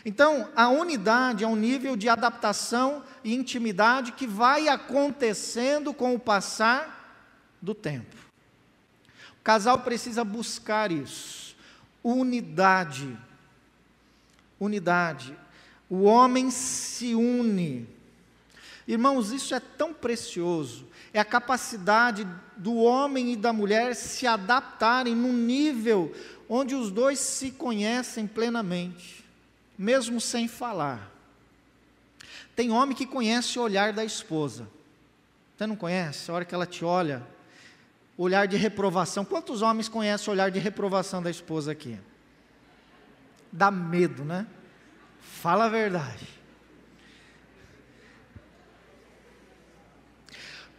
[0.04, 6.19] Então, a unidade é um nível de adaptação e intimidade que vai acontecendo com o
[6.19, 8.15] passar do tempo.
[9.39, 11.40] O casal precisa buscar isso.
[12.04, 13.18] Unidade.
[14.60, 15.36] Unidade.
[15.90, 17.88] O homem se une.
[18.88, 20.88] Irmãos, isso é tão precioso.
[21.14, 26.14] É a capacidade do homem e da mulher se adaptarem num nível
[26.48, 29.22] onde os dois se conhecem plenamente
[29.82, 31.12] mesmo sem falar.
[32.56, 34.68] Tem homem que conhece o olhar da esposa.
[35.58, 36.30] Você não conhece?
[36.30, 37.26] A hora que ela te olha,
[38.24, 39.26] olhar de reprovação.
[39.26, 42.00] Quantos homens conhecem o olhar de reprovação da esposa aqui?
[43.52, 44.48] Dá medo, né?
[45.20, 46.28] Fala a verdade.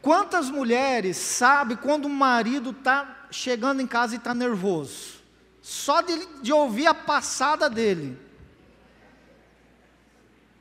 [0.00, 5.22] Quantas mulheres sabem quando o marido está chegando em casa e está nervoso?
[5.60, 8.18] Só de, de ouvir a passada dele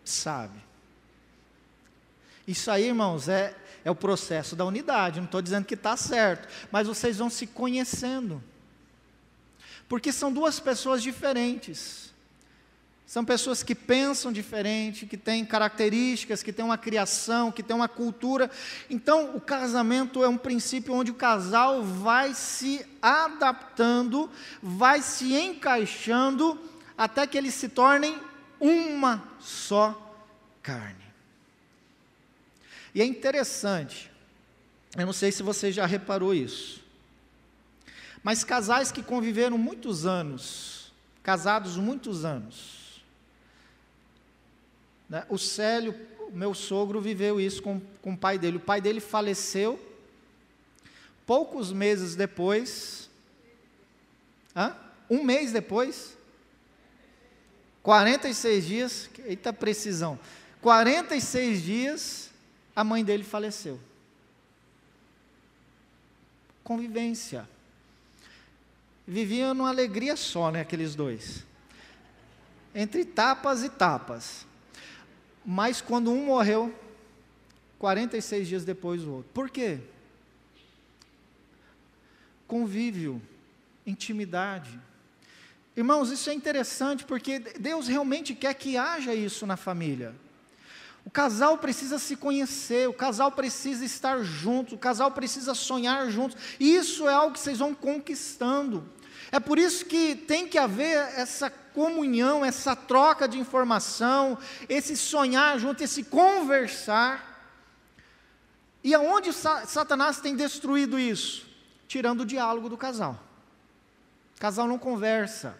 [0.03, 0.61] sabe.
[2.47, 5.19] Isso aí, irmãos, é, é o processo da unidade.
[5.19, 8.41] Não estou dizendo que está certo, mas vocês vão se conhecendo.
[9.87, 12.11] Porque são duas pessoas diferentes.
[13.11, 17.89] São pessoas que pensam diferente, que têm características, que têm uma criação, que têm uma
[17.89, 18.49] cultura.
[18.89, 24.31] Então, o casamento é um princípio onde o casal vai se adaptando,
[24.63, 26.57] vai se encaixando,
[26.97, 28.17] até que eles se tornem
[28.61, 30.15] uma só
[30.63, 31.00] carne.
[32.93, 34.11] E é interessante,
[34.97, 36.83] eu não sei se você já reparou isso,
[38.23, 40.91] mas casais que conviveram muitos anos,
[41.23, 43.01] casados muitos anos,
[45.09, 45.93] né, o Célio,
[46.31, 48.57] meu sogro, viveu isso com, com o pai dele.
[48.57, 49.79] O pai dele faleceu,
[51.25, 53.09] poucos meses depois,
[54.55, 54.75] hã?
[55.09, 56.17] um mês depois,
[57.83, 60.17] 46 dias, eita precisão,
[60.61, 62.30] 46 dias,
[62.75, 63.79] a mãe dele faleceu.
[66.63, 67.47] Convivência.
[69.05, 71.45] Viviam numa alegria só, né, aqueles dois.
[72.73, 74.45] Entre tapas e tapas.
[75.45, 76.73] Mas quando um morreu,
[77.79, 79.31] 46 dias depois o outro.
[79.33, 79.79] Por quê?
[82.47, 83.21] Convívio,
[83.85, 84.79] intimidade.
[85.75, 90.13] Irmãos, isso é interessante porque Deus realmente quer que haja isso na família.
[91.05, 96.37] O casal precisa se conhecer, o casal precisa estar junto, o casal precisa sonhar juntos.
[96.59, 98.87] Isso é algo que vocês vão conquistando.
[99.31, 104.37] É por isso que tem que haver essa comunhão, essa troca de informação,
[104.67, 107.29] esse sonhar junto, esse conversar.
[108.83, 111.47] E aonde Satanás tem destruído isso?
[111.87, 113.19] Tirando o diálogo do casal.
[114.35, 115.57] O casal não conversa.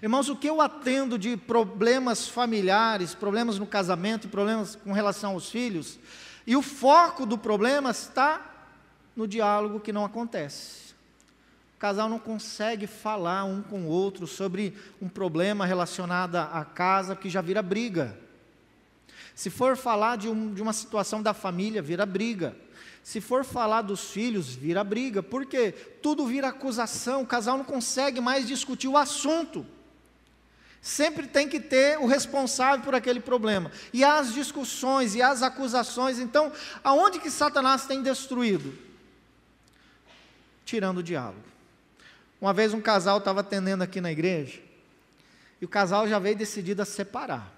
[0.00, 5.50] Irmãos, o que eu atendo de problemas familiares, problemas no casamento, problemas com relação aos
[5.50, 5.98] filhos,
[6.46, 8.70] e o foco do problema está
[9.14, 10.92] no diálogo que não acontece.
[11.76, 17.16] O casal não consegue falar um com o outro sobre um problema relacionado à casa
[17.16, 18.16] que já vira briga.
[19.34, 22.56] Se for falar de, um, de uma situação da família, vira briga.
[23.02, 25.22] Se for falar dos filhos, vira briga.
[25.22, 25.72] Por quê?
[26.02, 29.66] Tudo vira acusação, o casal não consegue mais discutir o assunto.
[30.82, 33.70] Sempre tem que ter o responsável por aquele problema.
[33.92, 38.76] E as discussões e as acusações, então, aonde que Satanás tem destruído?
[40.64, 41.44] Tirando o diálogo.
[42.40, 44.60] Uma vez um casal estava atendendo aqui na igreja,
[45.60, 47.48] e o casal já veio decidido a separar.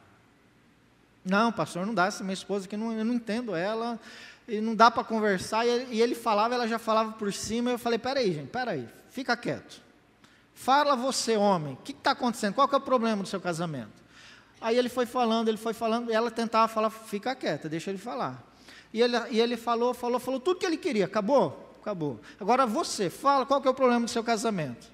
[1.24, 3.98] Não, pastor, não dá, essa minha esposa aqui, não, eu não entendo ela,
[4.46, 7.70] e não dá para conversar, e ele, e ele falava, ela já falava por cima,
[7.70, 9.83] eu falei, peraí, gente, peraí, fica quieto.
[10.54, 12.54] Fala você, homem, o que está acontecendo?
[12.54, 14.02] Qual é o problema do seu casamento?
[14.60, 17.98] Aí ele foi falando, ele foi falando, e ela tentava falar, fica quieta, deixa ele
[17.98, 18.42] falar.
[18.92, 21.76] E ele, e ele falou, falou, falou tudo que ele queria, acabou?
[21.82, 22.20] Acabou.
[22.40, 24.86] Agora você, fala, qual é o problema do seu casamento?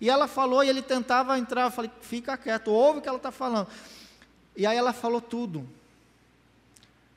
[0.00, 3.16] E ela falou, e ele tentava entrar, eu falei, fica quieto, ouve o que ela
[3.16, 3.68] está falando.
[4.56, 5.66] E aí ela falou tudo.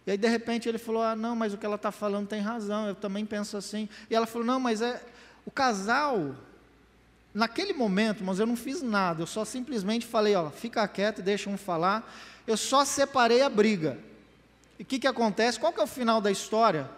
[0.05, 2.41] E aí, de repente, ele falou: Ah, não, mas o que ela está falando tem
[2.41, 3.87] razão, eu também penso assim.
[4.09, 5.01] E ela falou: Não, mas é.
[5.45, 6.35] O casal
[7.39, 11.49] Naquele momento, mas eu não fiz nada, eu só simplesmente falei, ó, fica quieto deixa
[11.49, 12.13] um falar.
[12.45, 13.97] Eu só separei a briga.
[14.77, 15.57] E o que, que acontece?
[15.57, 16.91] Qual que é o final da história?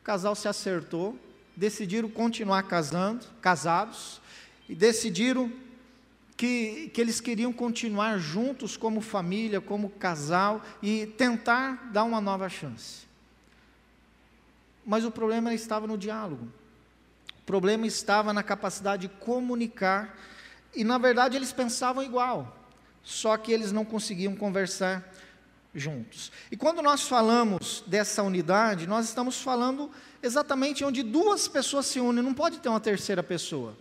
[0.00, 1.16] O casal se acertou,
[1.54, 4.20] decidiram continuar casando, casados,
[4.68, 5.52] e decidiram
[6.36, 12.48] que, que eles queriam continuar juntos como família, como casal, e tentar dar uma nova
[12.48, 13.06] chance.
[14.84, 16.48] Mas o problema estava no diálogo.
[17.52, 20.16] Problema estava na capacidade de comunicar,
[20.74, 22.56] e na verdade eles pensavam igual,
[23.02, 25.06] só que eles não conseguiam conversar
[25.74, 26.32] juntos.
[26.50, 29.90] E quando nós falamos dessa unidade, nós estamos falando
[30.22, 33.76] exatamente onde duas pessoas se unem, não pode ter uma terceira pessoa.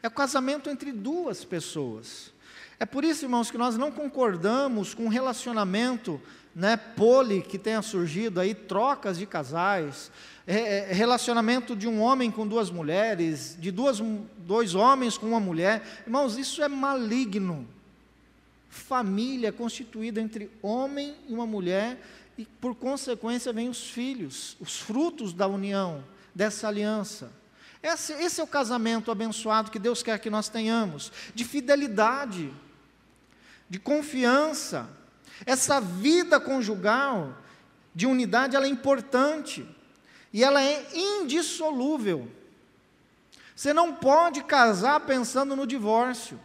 [0.00, 2.32] É o casamento entre duas pessoas.
[2.78, 6.22] É por isso, irmãos, que nós não concordamos com o relacionamento
[6.54, 10.12] né, poli que tenha surgido aí, trocas de casais,
[10.50, 14.00] é, é, relacionamento de um homem com duas mulheres, de duas,
[14.38, 15.82] dois homens com uma mulher.
[16.06, 17.68] Irmãos, isso é maligno.
[18.70, 22.02] Família constituída entre homem e uma mulher,
[22.38, 26.02] e por consequência vêm os filhos, os frutos da união,
[26.34, 27.30] dessa aliança.
[27.82, 32.50] Esse, esse é o casamento abençoado que Deus quer que nós tenhamos, de fidelidade,
[33.68, 34.88] de confiança.
[35.44, 37.36] Essa vida conjugal
[37.94, 39.76] de unidade ela é importante
[40.32, 42.28] e ela é indissolúvel.
[43.54, 46.38] Você não pode casar pensando no divórcio.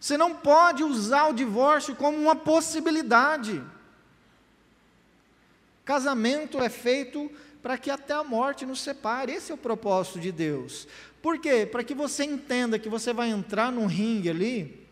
[0.00, 3.62] Você não pode usar o divórcio como uma possibilidade.
[5.84, 7.30] Casamento é feito
[7.62, 9.32] para que até a morte nos separe.
[9.32, 10.88] Esse é o propósito de Deus.
[11.22, 11.68] Por quê?
[11.70, 14.86] Para que você entenda que você vai entrar num ringue ali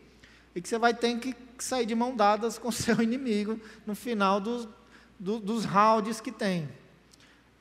[0.55, 4.39] e que você vai ter que sair de mão dadas com seu inimigo no final
[4.39, 4.67] dos,
[5.19, 6.69] do, dos rounds que tem.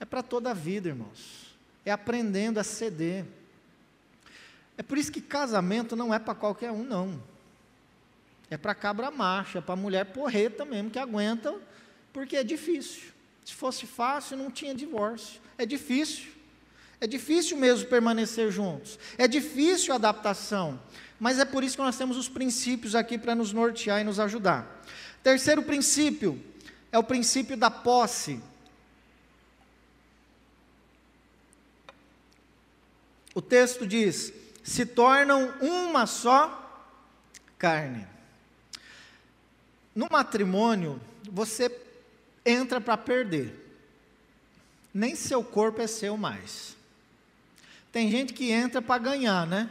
[0.01, 1.55] É para toda a vida, irmãos.
[1.85, 3.25] É aprendendo a ceder.
[4.77, 7.23] É por isso que casamento não é para qualquer um, não.
[8.51, 11.55] É para cabra macho, é para mulher porreta mesmo, que aguenta,
[12.13, 13.13] porque é difícil.
[13.45, 15.41] Se fosse fácil, não tinha divórcio.
[15.57, 16.33] É difícil.
[17.01, 18.99] É difícil mesmo permanecer juntos.
[19.17, 20.81] É difícil a adaptação.
[21.19, 24.19] Mas é por isso que nós temos os princípios aqui para nos nortear e nos
[24.19, 24.83] ajudar.
[25.23, 26.43] Terceiro princípio
[26.91, 28.41] é o princípio da posse.
[33.35, 36.57] O texto diz: se tornam uma só
[37.59, 38.07] carne.
[39.95, 41.01] No matrimônio,
[41.31, 41.71] você
[42.45, 43.57] entra para perder.
[44.93, 46.77] Nem seu corpo é seu mais.
[47.93, 49.71] Tem gente que entra para ganhar, né?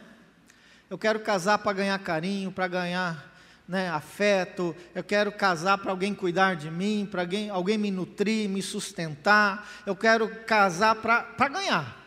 [0.89, 3.30] Eu quero casar para ganhar carinho, para ganhar
[3.68, 8.49] né, afeto, eu quero casar para alguém cuidar de mim, para alguém, alguém me nutrir,
[8.49, 11.98] me sustentar, eu quero casar para ganhar.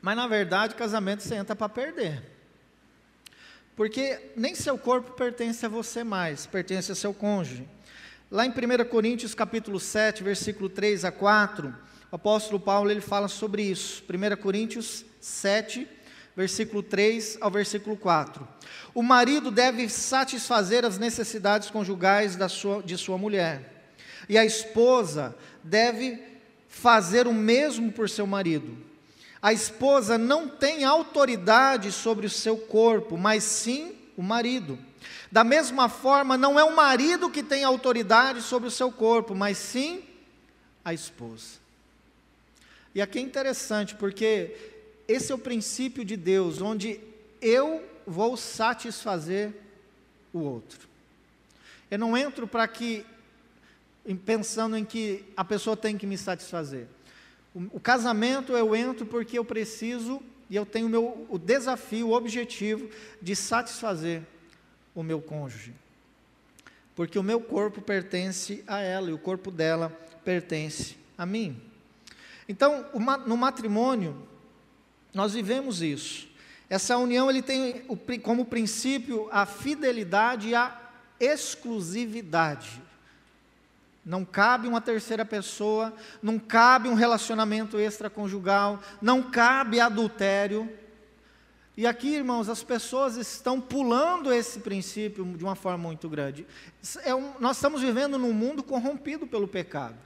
[0.00, 2.22] Mas na verdade, casamento você entra para perder.
[3.76, 7.66] Porque nem seu corpo pertence a você mais, pertence a seu cônjuge.
[8.30, 11.74] Lá em 1 Coríntios capítulo 7, versículo 3 a 4,
[12.12, 14.04] o apóstolo Paulo ele fala sobre isso.
[14.08, 15.88] 1 Coríntios 7,
[16.36, 18.46] versículo 3 ao versículo 4.
[18.94, 23.84] O marido deve satisfazer as necessidades conjugais da sua, de sua mulher,
[24.28, 26.22] e a esposa deve
[26.68, 28.89] fazer o mesmo por seu marido.
[29.42, 34.78] A esposa não tem autoridade sobre o seu corpo, mas sim o marido.
[35.32, 39.56] Da mesma forma, não é o marido que tem autoridade sobre o seu corpo, mas
[39.56, 40.02] sim
[40.84, 41.60] a esposa.
[42.94, 44.56] E aqui é interessante, porque
[45.06, 47.00] esse é o princípio de Deus, onde
[47.40, 49.54] eu vou satisfazer
[50.32, 50.88] o outro.
[51.90, 53.06] Eu não entro para que
[54.24, 56.86] pensando em que a pessoa tem que me satisfazer.
[57.54, 62.08] O, o, casamento eu entro porque eu preciso e eu tenho o, meu, o desafio,
[62.08, 62.88] o objetivo
[63.20, 64.22] de satisfazer
[64.94, 65.74] o meu cônjuge.
[66.94, 69.90] Porque o meu corpo pertence a ela e o corpo dela
[70.24, 71.60] pertence a mim.
[72.48, 72.86] Então,
[73.26, 74.26] no matrimônio,
[75.14, 76.28] nós vivemos isso.
[76.68, 77.82] Essa união ele tem
[78.22, 80.78] como princípio a fidelidade e a
[81.18, 82.80] exclusividade.
[84.04, 85.92] Não cabe uma terceira pessoa,
[86.22, 90.70] não cabe um relacionamento extraconjugal, não cabe adultério.
[91.76, 96.46] E aqui, irmãos, as pessoas estão pulando esse princípio de uma forma muito grande.
[97.04, 99.96] É um, nós estamos vivendo num mundo corrompido pelo pecado.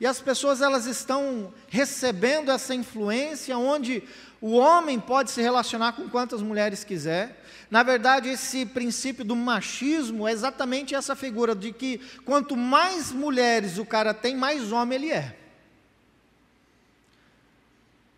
[0.00, 4.02] E as pessoas elas estão recebendo essa influência onde
[4.40, 7.44] o homem pode se relacionar com quantas mulheres quiser.
[7.70, 13.78] Na verdade, esse princípio do machismo é exatamente essa figura de que quanto mais mulheres
[13.78, 15.36] o cara tem, mais homem ele é.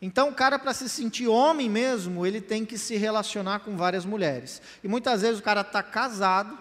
[0.00, 4.04] Então, o cara, para se sentir homem mesmo, ele tem que se relacionar com várias
[4.04, 4.62] mulheres.
[4.84, 6.56] E muitas vezes o cara está casado,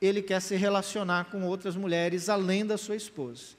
[0.00, 3.56] ele quer se relacionar com outras mulheres além da sua esposa.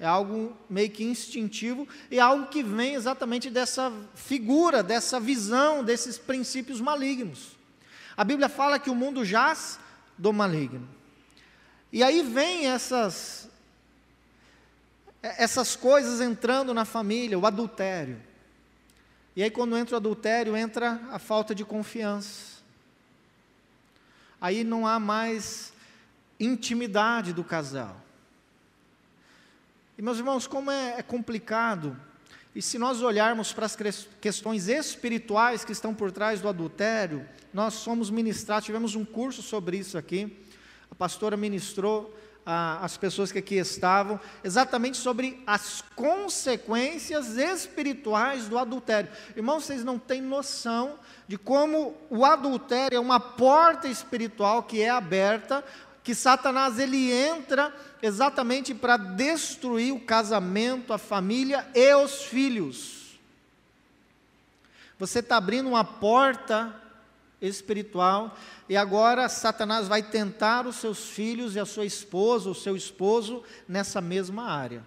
[0.00, 6.16] É algo meio que instintivo e algo que vem exatamente dessa figura, dessa visão, desses
[6.16, 7.56] princípios malignos.
[8.16, 9.78] A Bíblia fala que o mundo jaz
[10.16, 10.88] do maligno.
[11.92, 13.48] E aí vem essas
[15.20, 18.22] essas coisas entrando na família, o adultério.
[19.34, 22.58] E aí quando entra o adultério, entra a falta de confiança.
[24.40, 25.72] Aí não há mais
[26.38, 28.07] intimidade do casal.
[29.98, 31.96] E meus irmãos, como é, é complicado,
[32.54, 33.76] e se nós olharmos para as
[34.20, 39.76] questões espirituais que estão por trás do adultério, nós somos ministrados, tivemos um curso sobre
[39.76, 40.38] isso aqui,
[40.88, 49.10] a pastora ministrou as pessoas que aqui estavam, exatamente sobre as consequências espirituais do adultério.
[49.36, 54.88] Irmãos, vocês não têm noção de como o adultério é uma porta espiritual que é
[54.88, 55.62] aberta,
[56.08, 63.18] que Satanás ele entra exatamente para destruir o casamento, a família e os filhos.
[64.98, 66.74] Você está abrindo uma porta
[67.42, 68.34] espiritual
[68.70, 73.44] e agora Satanás vai tentar os seus filhos e a sua esposa, o seu esposo,
[73.68, 74.82] nessa mesma área.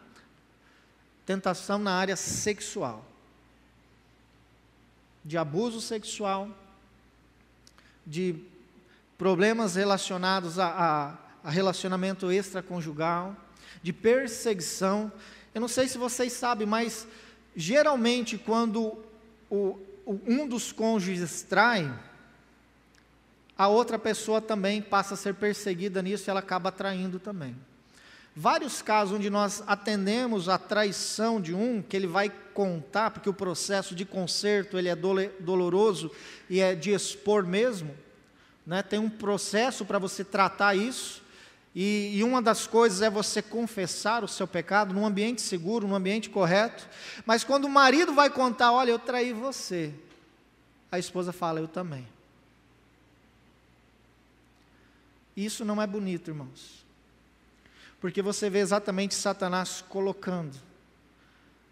[1.24, 3.06] Tentação na área sexual.
[5.24, 6.50] De abuso sexual,
[8.08, 8.44] de
[9.22, 13.38] problemas relacionados a, a, a relacionamento extraconjugal,
[13.84, 15.12] de perseguição.
[15.54, 17.08] Eu não sei se vocês sabem, mas
[17.56, 18.98] geralmente quando
[19.48, 21.94] o, o, um dos cônjuges trai,
[23.56, 27.56] a outra pessoa também passa a ser perseguida nisso e ela acaba traindo também.
[28.36, 33.36] Vários casos onde nós atendemos a traição de um, que ele vai contar, porque o
[33.36, 36.10] processo de conserto ele é doloroso
[36.50, 37.96] e é de expor mesmo
[38.72, 38.82] né?
[38.82, 41.22] tem um processo para você tratar isso,
[41.76, 45.96] e, e, uma das coisas é você confessar o seu pecado num ambiente seguro, num
[45.96, 46.86] ambiente correto.
[47.26, 49.94] Mas quando o marido vai contar, olha, eu traí você,
[50.92, 52.06] a esposa fala, eu também.
[55.36, 56.86] Isso não é bonito, irmãos.
[58.02, 60.58] Porque você vê exatamente Satanás colocando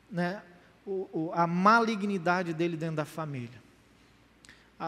[0.10, 0.42] né,
[0.86, 3.69] o, o, a malignidade dele dentro da família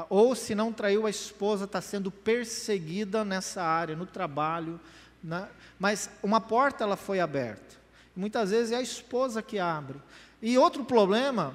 [0.09, 4.79] ou se não traiu a esposa, está sendo perseguida nessa área, no trabalho,
[5.23, 5.47] Né?
[5.77, 7.75] Mas uma porta ela foi aberta.
[8.15, 9.99] Muitas vezes é a esposa que abre.
[10.41, 11.53] E outro problema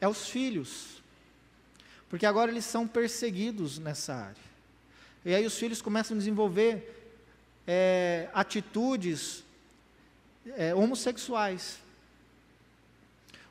[0.00, 1.02] é os filhos.
[2.08, 4.48] Porque agora eles são perseguidos nessa área.
[5.24, 7.12] E aí os filhos começam a desenvolver
[7.66, 9.44] é, atitudes
[10.56, 11.78] é, homossexuais.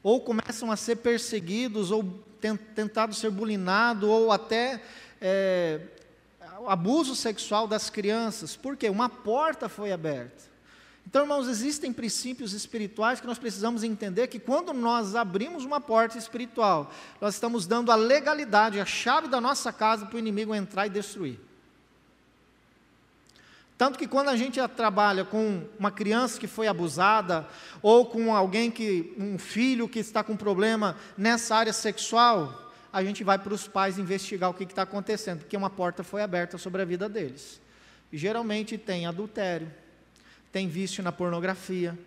[0.01, 2.03] Ou começam a ser perseguidos, ou
[2.39, 4.81] tentados ser bulinados, ou até
[5.21, 5.81] é,
[6.67, 8.55] abuso sexual das crianças.
[8.55, 8.89] Por quê?
[8.89, 10.47] Uma porta foi aberta.
[11.05, 16.17] Então, irmãos, existem princípios espirituais que nós precisamos entender que quando nós abrimos uma porta
[16.17, 20.85] espiritual, nós estamos dando a legalidade, a chave da nossa casa para o inimigo entrar
[20.85, 21.39] e destruir.
[23.77, 27.47] Tanto que quando a gente trabalha com uma criança que foi abusada,
[27.81, 33.23] ou com alguém que, um filho que está com problema nessa área sexual, a gente
[33.23, 36.81] vai para os pais investigar o que está acontecendo, porque uma porta foi aberta sobre
[36.81, 37.61] a vida deles.
[38.11, 39.71] E geralmente tem adultério,
[40.51, 41.97] tem vício na pornografia,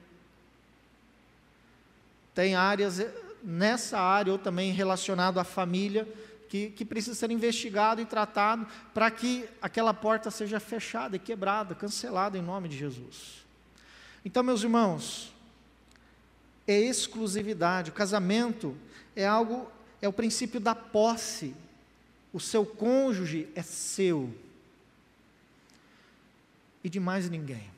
[2.35, 3.01] tem áreas
[3.45, 6.09] nessa área ou também relacionado à família
[6.51, 11.77] que, que precisa ser investigado e tratado para que aquela porta seja fechada e quebrada,
[11.77, 13.47] cancelada em nome de Jesus.
[14.25, 15.33] Então, meus irmãos,
[16.67, 17.91] é exclusividade.
[17.91, 18.77] O casamento
[19.15, 19.71] é algo,
[20.03, 21.55] é o princípio da posse.
[22.33, 24.35] O seu cônjuge é seu
[26.83, 27.71] e de mais ninguém.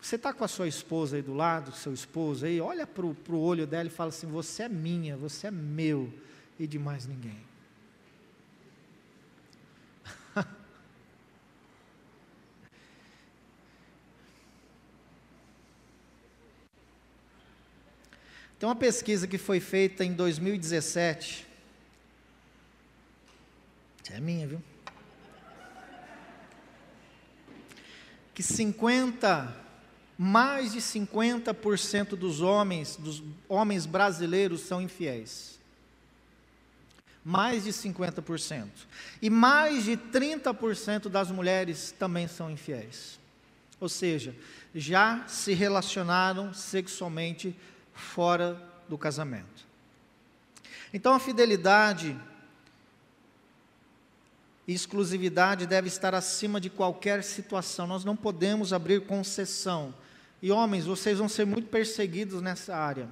[0.00, 3.38] Você está com a sua esposa aí do lado, seu esposo aí, olha para o
[3.38, 6.10] olho dela e fala assim: Você é minha, você é meu
[6.62, 7.42] e de mais ninguém.
[18.60, 21.48] Tem uma pesquisa que foi feita em 2017.
[24.12, 24.62] É minha, viu?
[28.32, 29.60] Que 50
[30.16, 35.51] mais de 50% dos homens, dos homens brasileiros são infiéis.
[37.24, 38.68] Mais de 50%.
[39.20, 43.18] E mais de 30% das mulheres também são infiéis.
[43.80, 44.34] Ou seja,
[44.74, 47.56] já se relacionaram sexualmente
[47.92, 49.66] fora do casamento.
[50.92, 52.18] Então a fidelidade
[54.66, 57.86] e exclusividade deve estar acima de qualquer situação.
[57.86, 59.94] Nós não podemos abrir concessão.
[60.40, 63.08] E homens, vocês vão ser muito perseguidos nessa área.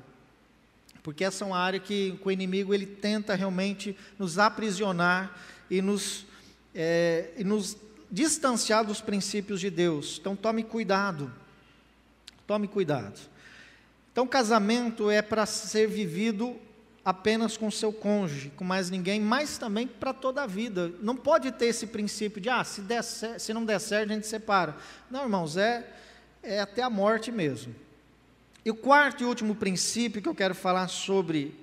[1.02, 5.34] Porque essa é uma área que, o inimigo ele tenta realmente nos aprisionar
[5.70, 6.26] e nos,
[6.74, 7.76] é, e nos
[8.10, 10.18] distanciar dos princípios de Deus.
[10.20, 11.32] Então tome cuidado.
[12.46, 13.20] Tome cuidado.
[14.12, 16.56] Então, casamento é para ser vivido
[17.04, 20.92] apenas com seu cônjuge, com mais ninguém, mas também para toda a vida.
[21.00, 24.26] Não pode ter esse princípio de, ah, se, der, se não der certo, a gente
[24.26, 24.76] separa.
[25.10, 25.86] Não, irmãos, é,
[26.42, 27.74] é até a morte mesmo.
[28.64, 31.54] E o quarto e último princípio que eu quero falar sobre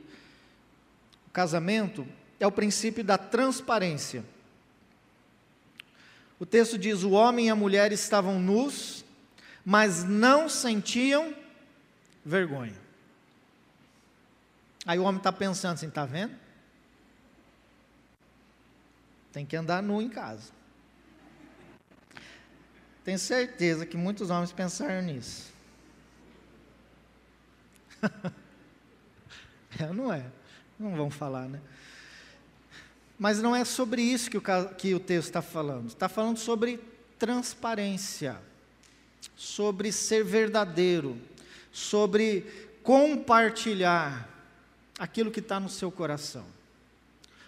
[1.27, 2.07] o casamento
[2.39, 4.23] é o princípio da transparência.
[6.39, 9.03] O texto diz: o homem e a mulher estavam nus,
[9.63, 11.35] mas não sentiam
[12.25, 12.75] vergonha.
[14.85, 16.33] Aí o homem está pensando assim, está vendo?
[19.33, 20.51] Tem que andar nu em casa.
[23.03, 25.57] Tenho certeza que muitos homens pensaram nisso.
[29.79, 30.25] é, não é?
[30.79, 31.59] Não vão falar, né?
[33.17, 34.41] Mas não é sobre isso que o,
[34.77, 35.87] que o texto está falando.
[35.87, 36.79] Está falando sobre
[37.17, 38.39] transparência,
[39.35, 41.17] sobre ser verdadeiro,
[41.71, 42.45] sobre
[42.83, 44.29] compartilhar
[44.99, 46.45] aquilo que está no seu coração.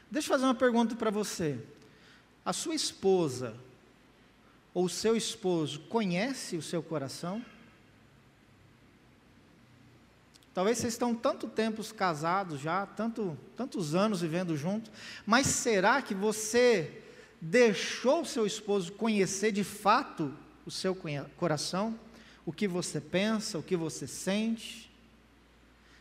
[0.09, 1.59] Deixa eu fazer uma pergunta para você.
[2.43, 3.55] A sua esposa
[4.73, 7.43] ou o seu esposo conhece o seu coração?
[10.59, 14.91] Talvez vocês estão tanto tempo casados já, tanto, tantos anos vivendo juntos,
[15.25, 17.01] mas será que você
[17.39, 20.35] deixou o seu esposo conhecer de fato
[20.65, 20.93] o seu
[21.37, 21.97] coração?
[22.45, 24.91] O que você pensa, o que você sente?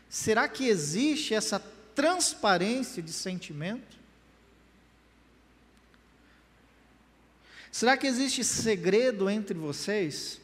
[0.09, 1.57] Será que existe essa
[1.95, 3.97] transparência de sentimento?
[7.71, 10.38] Será que existe segredo entre vocês?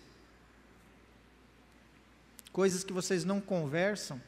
[2.56, 4.22] Coisas que vocês não conversam?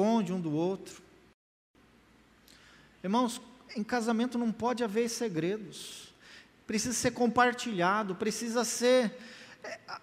[0.00, 1.00] Onde um do outro?
[3.04, 3.40] Irmãos,
[3.76, 6.12] em casamento não pode haver segredos.
[6.66, 9.16] Precisa ser compartilhado, precisa ser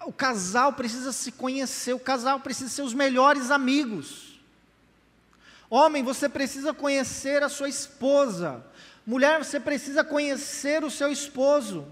[0.05, 4.39] o casal precisa se conhecer, o casal precisa ser os melhores amigos.
[5.70, 8.66] Homem, você precisa conhecer a sua esposa.
[9.05, 11.86] Mulher, você precisa conhecer o seu esposo.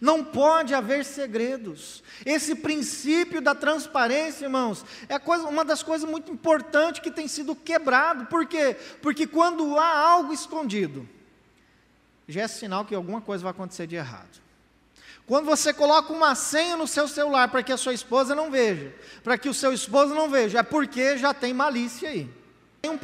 [0.00, 2.02] Não pode haver segredos.
[2.24, 7.54] Esse princípio da transparência, irmãos, é coisa, uma das coisas muito importantes que tem sido
[7.54, 8.26] quebrado.
[8.26, 8.76] Por quê?
[9.00, 11.08] Porque quando há algo escondido,
[12.28, 14.42] já é sinal que alguma coisa vai acontecer de errado.
[15.26, 18.94] Quando você coloca uma senha no seu celular para que a sua esposa não veja,
[19.22, 22.30] para que o seu esposo não veja, é porque já tem malícia aí.
[22.82, 22.98] Tem um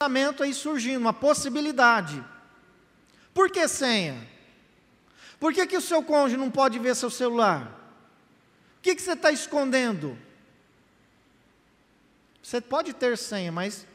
[0.00, 2.24] pensamento aí surgindo, uma possibilidade.
[3.32, 4.26] Por que senha?
[5.38, 7.74] Por que, que o seu cônjuge não pode ver seu celular?
[8.78, 10.18] O que, que você está escondendo?
[12.42, 13.86] Você pode ter senha, mas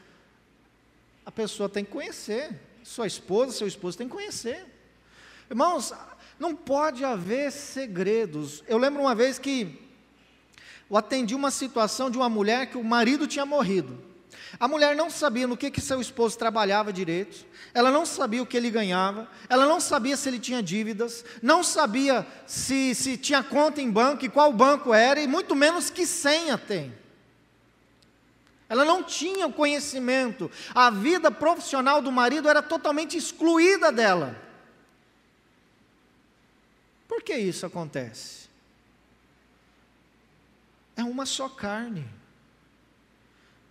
[1.26, 2.58] a pessoa tem que conhecer.
[2.82, 4.64] Sua esposa, seu esposo tem que conhecer.
[5.50, 5.92] Irmãos,
[6.38, 8.62] não pode haver segredos.
[8.66, 9.80] Eu lembro uma vez que
[10.88, 14.13] eu atendi uma situação de uma mulher que o marido tinha morrido.
[14.58, 18.46] A mulher não sabia no que, que seu esposo trabalhava direito, ela não sabia o
[18.46, 23.42] que ele ganhava, ela não sabia se ele tinha dívidas, não sabia se, se tinha
[23.42, 26.94] conta em banco e qual banco era, e muito menos que senha tem.
[28.68, 34.40] Ela não tinha o conhecimento, a vida profissional do marido era totalmente excluída dela.
[37.08, 38.48] Por que isso acontece?
[40.96, 42.08] É uma só carne.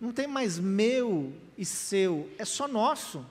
[0.04, 3.24] Não tem mais meu e seu, é só nosso.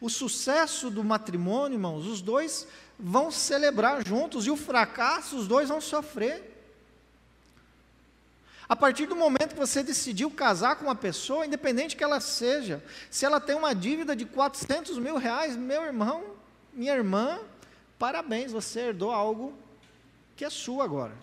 [0.00, 2.66] O sucesso do matrimônio, irmãos, os dois
[2.98, 6.60] vão celebrar juntos e o fracasso, os dois vão sofrer.
[8.68, 12.82] A partir do momento que você decidiu casar com uma pessoa, independente que ela seja,
[13.08, 16.34] se ela tem uma dívida de 400 mil reais, meu irmão,
[16.72, 17.38] minha irmã,
[17.96, 19.56] parabéns, você herdou algo
[20.34, 21.14] que é sua agora.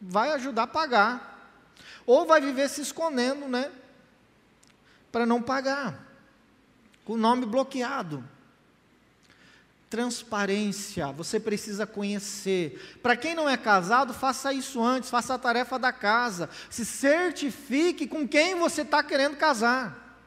[0.00, 1.30] Vai ajudar a pagar.
[2.06, 3.70] Ou vai viver se escondendo, né?
[5.12, 6.06] Para não pagar.
[7.04, 8.24] Com o nome bloqueado.
[9.88, 12.98] Transparência, você precisa conhecer.
[13.02, 16.48] Para quem não é casado, faça isso antes, faça a tarefa da casa.
[16.70, 20.18] Se certifique com quem você está querendo casar.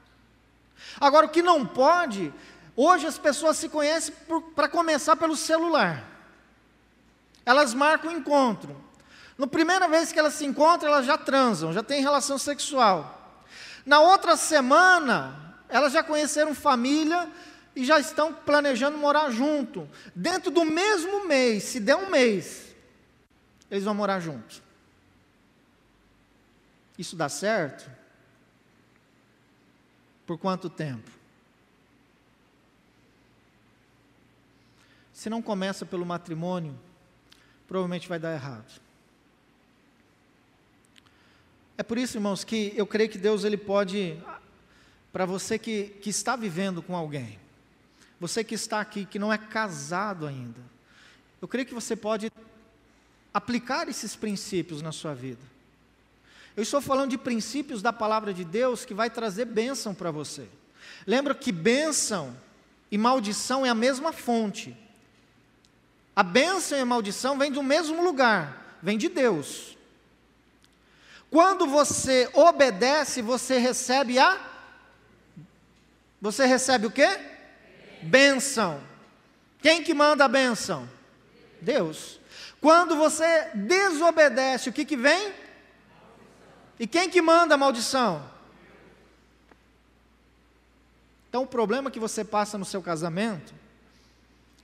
[0.99, 2.33] Agora, o que não pode,
[2.75, 4.13] hoje as pessoas se conhecem
[4.53, 6.09] para começar pelo celular.
[7.45, 8.75] Elas marcam o encontro.
[9.43, 13.37] Na primeira vez que elas se encontram, elas já transam, já têm relação sexual.
[13.85, 17.29] Na outra semana, elas já conheceram família
[17.75, 19.85] e já estão planejando morar junto.
[20.15, 22.73] Dentro do mesmo mês, se der um mês,
[23.69, 24.63] eles vão morar juntos.
[26.97, 27.91] Isso dá certo?
[30.25, 31.11] Por quanto tempo?
[35.11, 36.79] Se não começa pelo matrimônio,
[37.67, 38.81] provavelmente vai dar errado.
[41.77, 44.17] É por isso, irmãos, que eu creio que Deus ele pode,
[45.11, 47.39] para você que, que está vivendo com alguém,
[48.19, 50.61] você que está aqui, que não é casado ainda,
[51.41, 52.31] eu creio que você pode
[53.33, 55.41] aplicar esses princípios na sua vida.
[56.55, 60.47] Eu estou falando de princípios da palavra de Deus que vai trazer bênção para você.
[61.07, 62.37] Lembra que bênção
[62.91, 64.77] e maldição é a mesma fonte.
[66.15, 69.75] A bênção e a maldição vêm do mesmo lugar, vem de Deus.
[71.33, 74.39] Quando você obedece, você recebe a
[76.21, 77.09] Você recebe o quê?
[78.03, 78.79] Bênção.
[79.59, 80.87] Quem que manda a bênção?
[81.59, 82.19] Deus.
[82.61, 85.33] Quando você desobedece, o que que vem?
[86.79, 88.23] E quem que manda a maldição?
[91.29, 93.55] Então o problema que você passa no seu casamento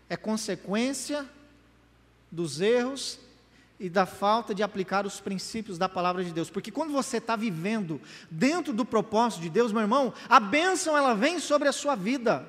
[0.07, 1.28] é consequência
[2.32, 3.17] dos erros
[3.80, 6.49] e da falta de aplicar os princípios da palavra de Deus.
[6.49, 11.13] Porque quando você está vivendo dentro do propósito de Deus, meu irmão, a bênção ela
[11.13, 12.45] vem sobre a sua vida.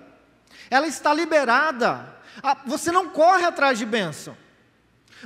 [0.68, 2.16] Ela está liberada.
[2.66, 4.36] Você não corre atrás de bênção.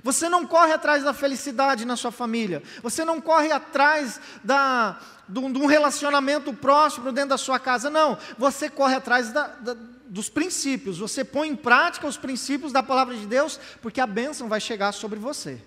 [0.03, 2.63] Você não corre atrás da felicidade na sua família.
[2.83, 7.89] Você não corre atrás da, de, um, relacionamento próximo dentro da sua casa.
[7.89, 8.19] Não.
[8.37, 9.77] Você corre atrás da, da,
[10.07, 10.99] dos princípios.
[10.99, 14.93] Você põe em prática os princípios da palavra de Deus, porque a bênção vai chegar
[14.93, 15.63] sobre você.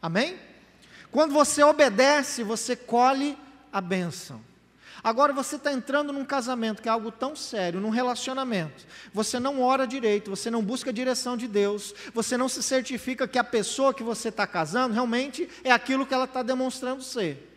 [0.00, 0.38] Amém?
[1.10, 3.36] Quando você obedece, você colhe
[3.72, 4.40] a bênção.
[5.02, 8.86] Agora você está entrando num casamento que é algo tão sério, num relacionamento.
[9.14, 13.26] Você não ora direito, você não busca a direção de Deus, você não se certifica
[13.26, 17.49] que a pessoa que você está casando realmente é aquilo que ela está demonstrando ser.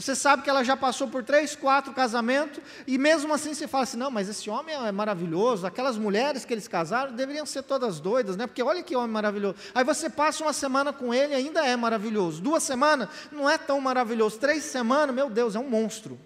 [0.00, 3.84] Você sabe que ela já passou por três, quatro casamentos, e mesmo assim você fala
[3.84, 8.00] assim: não, mas esse homem é maravilhoso, aquelas mulheres que eles casaram deveriam ser todas
[8.00, 8.46] doidas, né?
[8.46, 9.56] Porque olha que homem maravilhoso.
[9.74, 12.40] Aí você passa uma semana com ele e ainda é maravilhoso.
[12.40, 14.38] Duas semanas, não é tão maravilhoso.
[14.38, 16.18] Três semanas, meu Deus, é um monstro.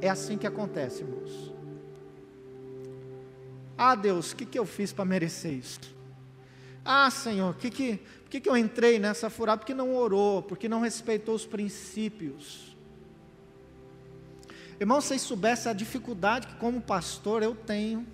[0.00, 1.54] É assim que acontece, irmãos.
[3.78, 5.78] Ah, Deus, o que, que eu fiz para merecer isso?
[6.84, 8.00] Ah, Senhor, que que,
[8.30, 9.58] por que, que eu entrei nessa furada?
[9.58, 12.76] Porque não orou, porque não respeitou os princípios.
[14.78, 18.06] Irmão, se vocês soubessem a dificuldade que, como pastor, eu tenho.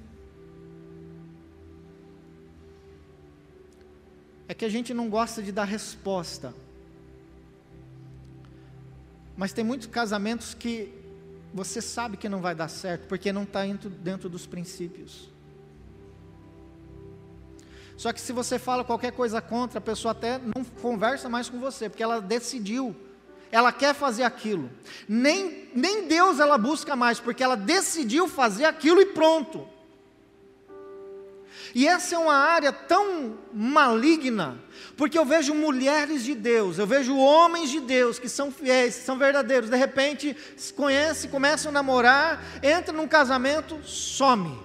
[4.48, 6.54] É que a gente não gosta de dar resposta.
[9.36, 10.94] Mas tem muitos casamentos que
[11.52, 13.66] você sabe que não vai dar certo, porque não está
[14.02, 15.28] dentro dos princípios.
[17.96, 21.58] Só que se você fala qualquer coisa contra, a pessoa até não conversa mais com
[21.58, 22.94] você, porque ela decidiu,
[23.50, 24.70] ela quer fazer aquilo.
[25.08, 29.66] Nem, nem Deus ela busca mais, porque ela decidiu fazer aquilo e pronto.
[31.74, 34.58] E essa é uma área tão maligna,
[34.96, 39.04] porque eu vejo mulheres de Deus, eu vejo homens de Deus que são fiéis, que
[39.04, 44.58] são verdadeiros, de repente se conhecem, começam a namorar, entra num casamento, some.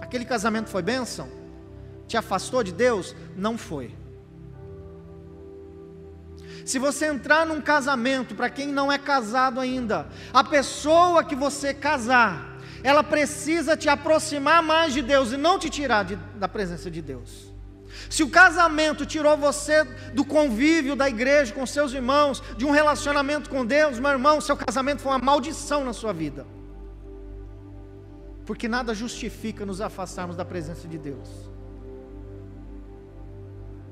[0.00, 1.37] Aquele casamento foi bênção?
[2.08, 3.14] Te afastou de Deus?
[3.36, 3.94] Não foi.
[6.64, 11.72] Se você entrar num casamento, para quem não é casado ainda, a pessoa que você
[11.72, 16.90] casar, ela precisa te aproximar mais de Deus e não te tirar de, da presença
[16.90, 17.48] de Deus.
[18.08, 19.84] Se o casamento tirou você
[20.14, 24.56] do convívio da igreja com seus irmãos, de um relacionamento com Deus, meu irmão, seu
[24.56, 26.46] casamento foi uma maldição na sua vida.
[28.46, 31.47] Porque nada justifica nos afastarmos da presença de Deus.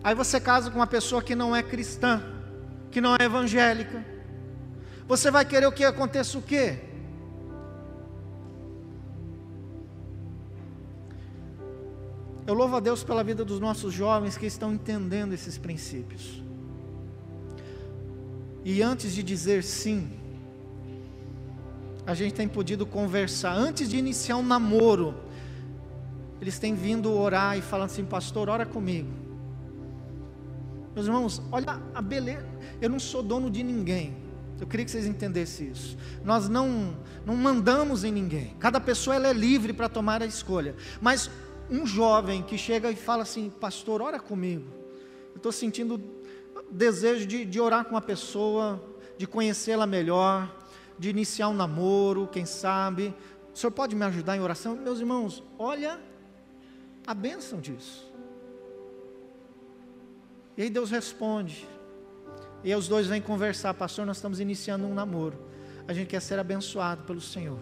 [0.06, 2.22] Aí você casa com uma pessoa que não é cristã,
[2.92, 4.06] que não é evangélica.
[5.08, 6.78] Você vai querer o que aconteça o quê?
[12.46, 16.40] Eu louvo a Deus pela vida dos nossos jovens que estão entendendo esses princípios.
[18.64, 20.08] E antes de dizer sim,
[22.06, 23.54] a gente tem podido conversar.
[23.56, 25.16] Antes de iniciar um namoro,
[26.40, 29.25] eles têm vindo orar e falando assim: Pastor, ora comigo.
[30.96, 32.46] Meus irmãos, olha a beleza.
[32.80, 34.16] Eu não sou dono de ninguém.
[34.58, 35.94] Eu queria que vocês entendessem isso.
[36.24, 38.56] Nós não, não mandamos em ninguém.
[38.58, 40.74] Cada pessoa ela é livre para tomar a escolha.
[40.98, 41.30] Mas
[41.70, 44.64] um jovem que chega e fala assim: Pastor, ora comigo.
[45.32, 46.00] Eu estou sentindo
[46.70, 48.82] desejo de, de orar com uma pessoa,
[49.18, 50.50] de conhecê-la melhor,
[50.98, 53.14] de iniciar um namoro, quem sabe.
[53.54, 54.74] O senhor pode me ajudar em oração?
[54.74, 56.00] Meus irmãos, olha
[57.06, 58.15] a bênção disso.
[60.56, 61.66] E aí Deus responde.
[62.64, 65.38] E aí os dois vêm conversar, pastor, nós estamos iniciando um namoro.
[65.86, 67.58] A gente quer ser abençoado pelo Senhor.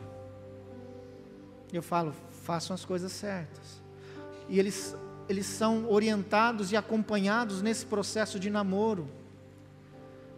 [1.73, 3.83] Eu falo, façam as coisas certas
[4.49, 4.97] e eles,
[5.29, 9.09] eles são orientados e acompanhados nesse processo de namoro.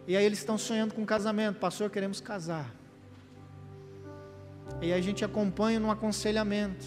[0.07, 2.73] E aí eles estão sonhando com casamento, pastor, queremos casar.
[4.81, 6.85] E aí a gente acompanha no aconselhamento.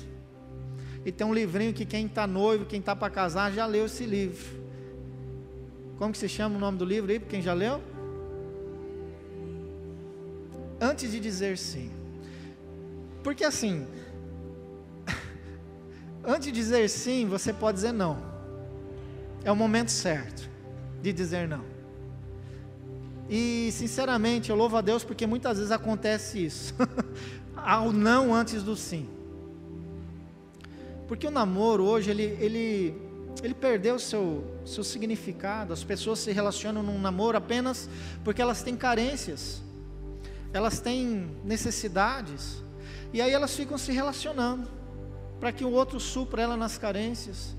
[1.05, 4.05] E tem um livrinho que quem está noivo, quem está para casar, já leu esse
[4.05, 4.60] livro.
[6.01, 7.79] Como que se chama o nome do livro aí, quem já leu?
[10.81, 11.91] Antes de dizer sim.
[13.23, 13.87] Porque assim,
[16.25, 18.17] Antes de dizer sim, você pode dizer não.
[19.45, 20.49] É o momento certo
[21.03, 21.67] de dizer não.
[23.29, 26.75] E, sinceramente, eu louvo a Deus porque muitas vezes acontece isso.
[27.55, 29.07] Há o não antes do sim.
[31.07, 32.95] Porque o namoro hoje, ele, ele,
[33.43, 35.73] ele perdeu seu, seu significado.
[35.73, 37.89] As pessoas se relacionam num namoro apenas
[38.25, 39.61] porque elas têm carências,
[40.53, 42.63] elas têm necessidades,
[43.13, 44.69] e aí elas ficam se relacionando
[45.39, 47.57] para que o outro supra ela nas carências.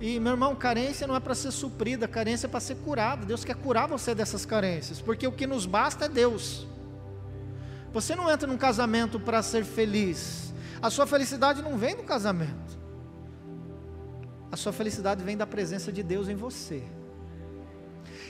[0.00, 3.24] E meu irmão, carência não é para ser suprida, carência é para ser curada.
[3.24, 6.66] Deus quer curar você dessas carências, porque o que nos basta é Deus.
[7.92, 10.52] Você não entra num casamento para ser feliz.
[10.80, 12.81] A sua felicidade não vem do casamento.
[14.52, 16.82] A sua felicidade vem da presença de Deus em você.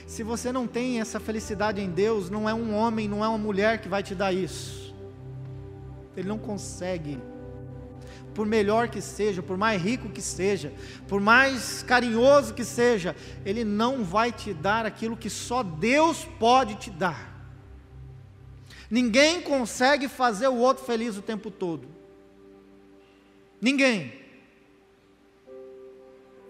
[0.07, 3.37] Se você não tem essa felicidade em Deus, não é um homem, não é uma
[3.37, 4.95] mulher que vai te dar isso.
[6.15, 7.19] Ele não consegue
[8.33, 10.73] por melhor que seja, por mais rico que seja,
[11.07, 13.15] por mais carinhoso que seja,
[13.45, 17.31] Ele não vai te dar aquilo que só Deus pode te dar.
[18.89, 21.87] Ninguém consegue fazer o outro feliz o tempo todo.
[23.61, 24.22] Ninguém.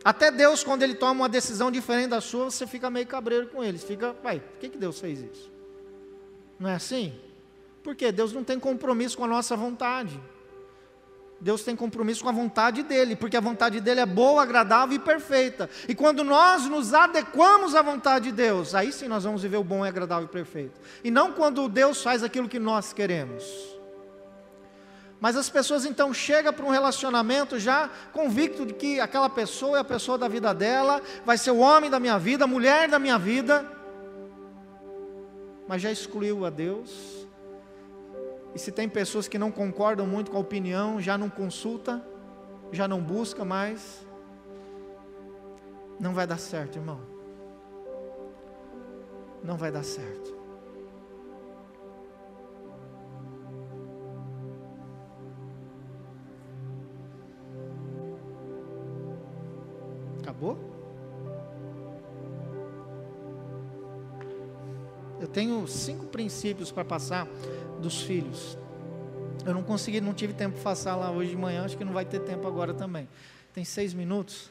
[0.04, 3.64] Até Deus, quando Ele toma uma decisão diferente da sua, você fica meio cabreiro com
[3.64, 3.78] ele.
[3.78, 5.52] Fica, pai, por que, que Deus fez isso?
[6.60, 7.14] Não é assim?
[7.82, 10.20] Porque Deus não tem compromisso com a nossa vontade.
[11.40, 15.00] Deus tem compromisso com a vontade dele, porque a vontade dele é boa, agradável e
[15.00, 15.70] perfeita.
[15.90, 19.64] E quando nós nos adequamos à vontade de Deus, aí sim nós vamos viver o
[19.64, 20.80] bom, agradável e perfeito.
[21.04, 23.73] E não quando Deus faz aquilo que nós queremos.
[25.24, 29.80] Mas as pessoas então chegam para um relacionamento já convicto de que aquela pessoa é
[29.80, 33.00] a pessoa da vida dela, vai ser o homem da minha vida, a mulher da
[33.00, 33.66] minha vida,
[35.66, 37.26] mas já excluiu a Deus.
[38.54, 42.06] E se tem pessoas que não concordam muito com a opinião, já não consulta,
[42.74, 44.06] já não busca mais,
[46.02, 47.00] não vai dar certo, irmão.
[49.42, 50.43] Não vai dar certo.
[60.34, 60.58] Acabou?
[65.22, 67.28] Eu tenho cinco princípios para passar
[67.80, 68.58] dos filhos.
[69.46, 71.94] Eu não consegui, não tive tempo para passar lá hoje de manhã, acho que não
[71.94, 73.08] vai ter tempo agora também.
[73.54, 74.50] Tem seis minutos.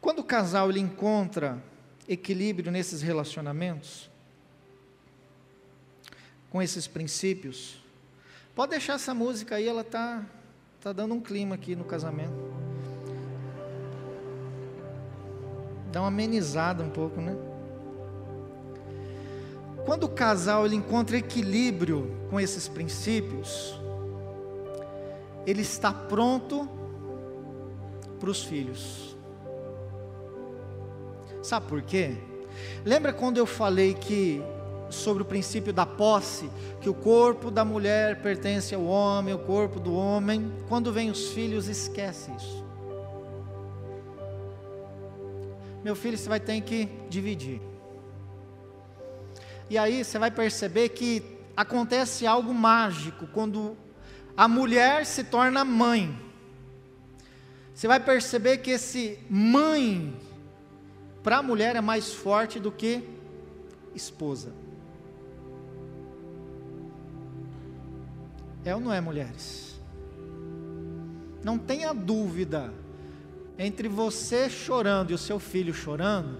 [0.00, 1.62] Quando o casal ele encontra
[2.08, 4.10] equilíbrio nesses relacionamentos,
[6.50, 7.78] com esses princípios,
[8.54, 10.24] pode deixar essa música aí, ela tá
[10.80, 12.67] tá dando um clima aqui no casamento.
[15.90, 17.36] Dá uma amenizada um pouco, né?
[19.84, 23.80] Quando o casal ele encontra equilíbrio com esses princípios,
[25.46, 26.68] ele está pronto
[28.20, 29.16] para os filhos.
[31.42, 32.18] Sabe por quê?
[32.84, 34.42] Lembra quando eu falei que
[34.90, 39.80] sobre o princípio da posse, que o corpo da mulher pertence ao homem, o corpo
[39.80, 42.67] do homem, quando vem os filhos, esquece isso.
[45.88, 47.62] Meu filho, você vai ter que dividir.
[49.70, 51.22] E aí você vai perceber que
[51.56, 53.74] acontece algo mágico quando
[54.36, 56.14] a mulher se torna mãe.
[57.74, 60.14] Você vai perceber que esse mãe
[61.22, 63.02] para a mulher é mais forte do que
[63.94, 64.52] esposa.
[68.62, 69.80] É ou não é, mulheres?
[71.42, 72.74] Não tenha dúvida
[73.58, 76.38] entre você chorando e o seu filho chorando,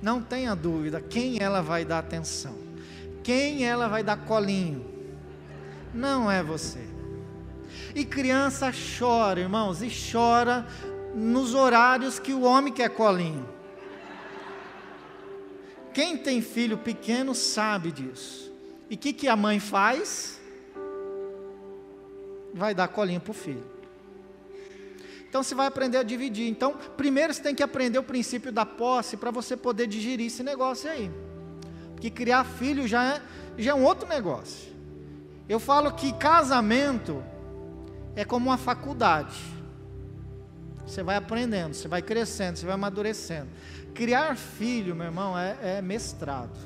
[0.00, 2.54] não tenha dúvida quem ela vai dar atenção,
[3.22, 4.92] quem ela vai dar colinho.
[5.92, 6.80] Não é você.
[7.94, 10.66] E criança chora, irmãos, e chora
[11.14, 13.48] nos horários que o homem quer colinho.
[15.92, 18.52] Quem tem filho pequeno sabe disso.
[18.90, 20.40] E o que, que a mãe faz?
[22.52, 23.73] Vai dar colinho para o filho.
[25.34, 26.48] Então você vai aprender a dividir.
[26.48, 30.44] Então, primeiro você tem que aprender o princípio da posse para você poder digerir esse
[30.44, 31.10] negócio aí.
[31.90, 33.22] Porque criar filho já é,
[33.58, 34.72] já é um outro negócio.
[35.48, 37.20] Eu falo que casamento
[38.14, 39.42] é como uma faculdade.
[40.86, 43.48] Você vai aprendendo, você vai crescendo, você vai amadurecendo.
[43.92, 46.56] Criar filho, meu irmão, é, é mestrado.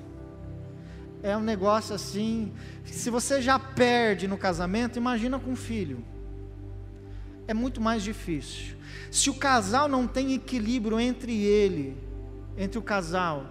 [1.23, 2.53] É um negócio assim.
[2.85, 6.05] Se você já perde no casamento, imagina com filho
[7.49, 8.77] é muito mais difícil.
[9.11, 11.97] Se o casal não tem equilíbrio entre ele,
[12.59, 13.47] entre o casal,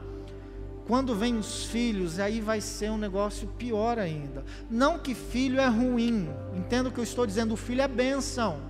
[0.85, 4.45] quando vem os filhos, aí vai ser um negócio pior ainda.
[4.69, 8.61] Não que filho é ruim, entenda o que eu estou dizendo, o filho é bênção.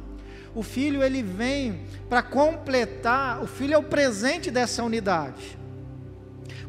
[0.55, 5.57] O filho ele vem para completar, o filho é o presente dessa unidade.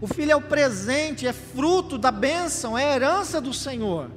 [0.01, 4.11] O filho é o presente, é fruto da bênção, é herança do Senhor.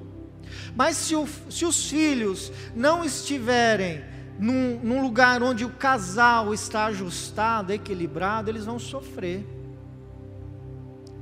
[0.76, 4.04] Mas se, o, se os filhos não estiverem
[4.40, 9.46] num, num lugar onde o casal está ajustado, equilibrado, eles vão sofrer.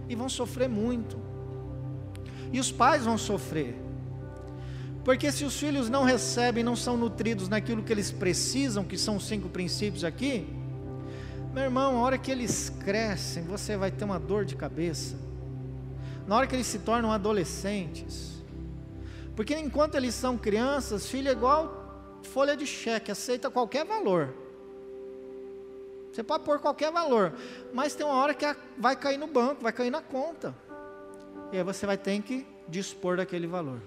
[0.08, 1.20] E vão sofrer muito.
[2.52, 3.76] E os pais vão sofrer.
[5.04, 9.16] Porque se os filhos não recebem, não são nutridos naquilo que eles precisam, que são
[9.18, 10.48] os cinco princípios aqui,
[11.54, 15.16] meu irmão, a hora que eles crescem, você vai ter uma dor de cabeça.
[16.28, 18.44] Na hora que eles se tornam adolescentes.
[19.36, 21.79] Porque enquanto eles são crianças, filho é igual
[22.24, 24.34] folha de cheque, aceita qualquer valor.
[26.12, 27.34] Você pode pôr qualquer valor,
[27.74, 28.46] mas tem uma hora que
[28.78, 30.56] vai cair no banco, vai cair na conta.
[31.52, 33.80] E aí você vai ter que dispor daquele valor.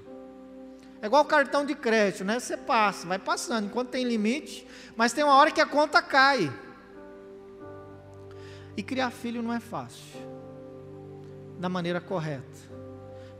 [1.01, 2.39] É igual cartão de crédito, né?
[2.39, 4.67] Você passa, vai passando, enquanto tem limite,
[4.97, 6.53] mas tem uma hora que a conta cai.
[8.77, 10.21] E criar filho não é fácil,
[11.59, 12.73] da maneira correta.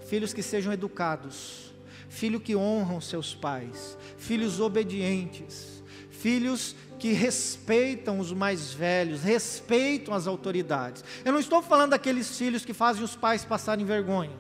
[0.01, 1.72] Filhos que sejam educados,
[2.13, 10.27] filho que honram seus pais, filhos obedientes, filhos que respeitam os mais velhos, respeitam as
[10.27, 11.03] autoridades.
[11.25, 14.31] Eu não estou falando daqueles filhos que fazem os pais passarem vergonha.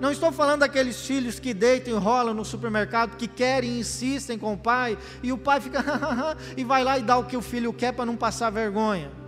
[0.00, 4.38] Não estou falando daqueles filhos que deitam e rolam no supermercado, que querem e insistem
[4.38, 5.84] com o pai, e o pai fica
[6.56, 9.19] e vai lá e dá o que o filho quer para não passar vergonha.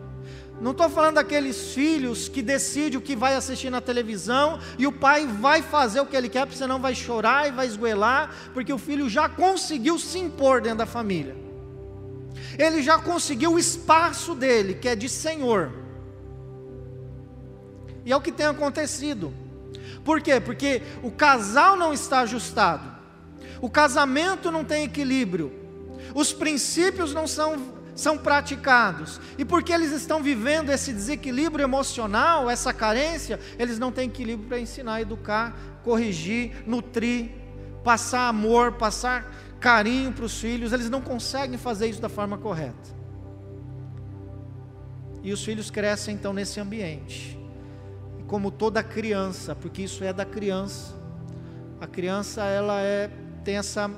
[0.62, 4.92] Não estou falando daqueles filhos que decidem o que vai assistir na televisão e o
[4.92, 8.72] pai vai fazer o que ele quer, porque senão vai chorar e vai esgoelar, porque
[8.72, 11.34] o filho já conseguiu se impor dentro da família.
[12.56, 15.72] Ele já conseguiu o espaço dele, que é de Senhor.
[18.04, 19.34] E é o que tem acontecido.
[20.04, 20.38] Por quê?
[20.38, 22.88] Porque o casal não está ajustado,
[23.60, 25.52] o casamento não tem equilíbrio,
[26.14, 29.20] os princípios não são são praticados.
[29.38, 34.58] E porque eles estão vivendo esse desequilíbrio emocional, essa carência, eles não têm equilíbrio para
[34.58, 37.30] ensinar, educar, corrigir, nutrir,
[37.84, 42.90] passar amor, passar carinho para os filhos, eles não conseguem fazer isso da forma correta.
[45.22, 47.38] E os filhos crescem então nesse ambiente.
[48.18, 51.00] E como toda criança, porque isso é da criança.
[51.80, 53.08] A criança ela é
[53.44, 53.90] tem essa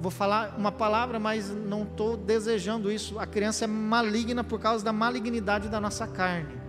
[0.00, 3.18] vou falar uma palavra, mas não estou desejando isso.
[3.18, 6.59] A criança é maligna por causa da malignidade da nossa carne.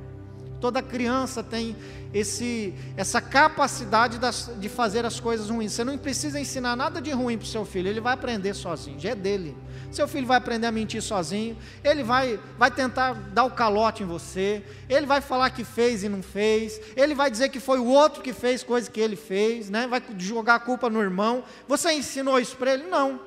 [0.61, 1.75] Toda criança tem
[2.13, 5.71] esse, essa capacidade das, de fazer as coisas ruins.
[5.71, 8.99] Você não precisa ensinar nada de ruim para o seu filho, ele vai aprender sozinho,
[8.99, 9.57] já é dele.
[9.91, 14.05] Seu filho vai aprender a mentir sozinho, ele vai, vai tentar dar o calote em
[14.05, 17.87] você, ele vai falar que fez e não fez, ele vai dizer que foi o
[17.87, 19.87] outro que fez coisa que ele fez, né?
[19.87, 21.43] vai jogar a culpa no irmão.
[21.67, 22.83] Você ensinou isso para ele?
[22.83, 23.19] Não.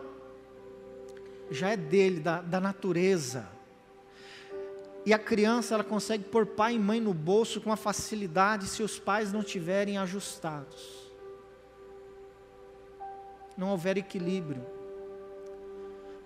[1.51, 3.54] Já é dele, da, da natureza.
[5.07, 8.83] E a criança ela consegue pôr pai e mãe no bolso com uma facilidade se
[8.83, 11.13] os pais não tiverem ajustados.
[13.57, 14.65] Não houver equilíbrio.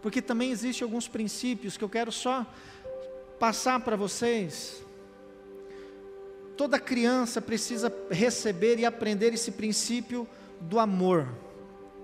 [0.00, 2.46] Porque também existem alguns princípios que eu quero só
[3.38, 4.82] passar para vocês.
[6.56, 10.26] Toda criança precisa receber e aprender esse princípio
[10.60, 11.28] do amor.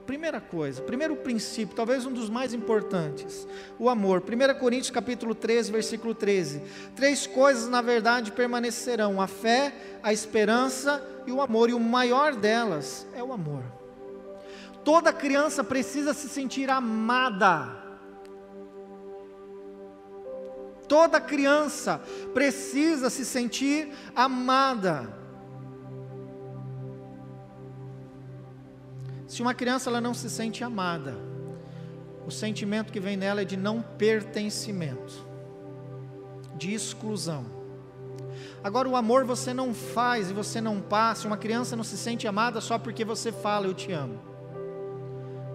[0.06, 3.48] Primeira coisa, primeiro princípio, talvez um dos mais importantes,
[3.78, 4.22] o amor.
[4.22, 6.62] 1 Coríntios capítulo 13, versículo 13.
[6.94, 12.34] Três coisas, na verdade, permanecerão: a fé, a esperança e o amor, e o maior
[12.34, 13.62] delas é o amor.
[14.84, 17.82] Toda criança precisa se sentir amada.
[20.86, 22.02] Toda criança
[22.34, 25.23] precisa se sentir amada.
[29.34, 31.16] Se uma criança ela não se sente amada,
[32.24, 35.26] o sentimento que vem nela é de não pertencimento,
[36.54, 37.44] de exclusão.
[38.62, 41.26] Agora, o amor você não faz e você não passa.
[41.26, 44.20] Uma criança não se sente amada só porque você fala eu te amo.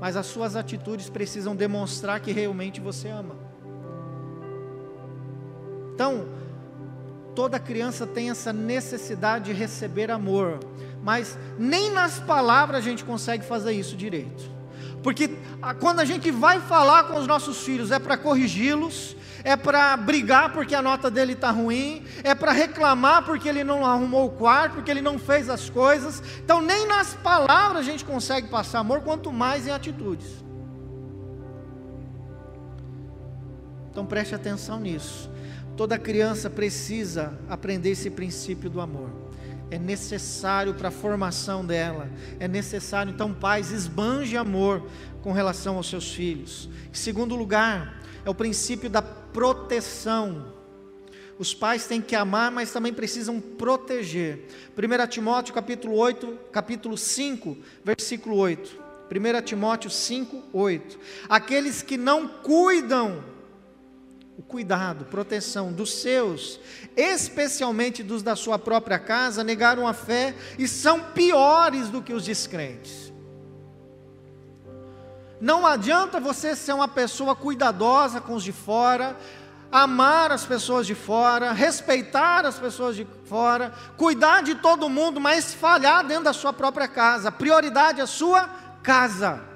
[0.02, 3.38] Mas as suas atitudes precisam demonstrar que realmente você ama.
[5.94, 6.28] Então,
[7.34, 10.60] toda criança tem essa necessidade de receber amor,
[11.04, 14.60] mas nem nas palavras a gente consegue fazer isso direito.
[15.02, 15.30] Porque
[15.80, 20.52] quando a gente vai falar com os nossos filhos, é para corrigi-los, é para brigar
[20.52, 24.74] porque a nota dele está ruim, é para reclamar porque ele não arrumou o quarto,
[24.76, 26.22] porque ele não fez as coisas.
[26.44, 30.28] Então, nem nas palavras a gente consegue passar amor, quanto mais em atitudes.
[33.90, 35.30] Então, preste atenção nisso.
[35.78, 39.29] Toda criança precisa aprender esse princípio do amor.
[39.72, 42.10] É necessário para a formação dela.
[42.40, 44.90] É necessário, então, pais, esbanje amor
[45.22, 46.70] com relação aos seus filhos.
[46.92, 50.54] Em segundo lugar, é o princípio da proteção.
[51.38, 54.48] Os pais têm que amar, mas também precisam proteger.
[54.78, 58.90] 1 Timóteo capítulo 8, capítulo 5, versículo 8.
[59.10, 61.00] 1 Timóteo 5, 8.
[61.30, 63.24] Aqueles que não cuidam
[64.40, 66.62] o cuidado, proteção dos seus,
[66.96, 72.24] especialmente dos da sua própria casa, negaram a fé e são piores do que os
[72.24, 73.12] descrentes.
[75.42, 79.18] Não adianta você ser uma pessoa cuidadosa com os de fora,
[79.70, 85.54] amar as pessoas de fora, respeitar as pessoas de fora, cuidar de todo mundo, mas
[85.54, 87.28] falhar dentro da sua própria casa.
[87.28, 88.50] A prioridade é a sua
[88.82, 89.49] casa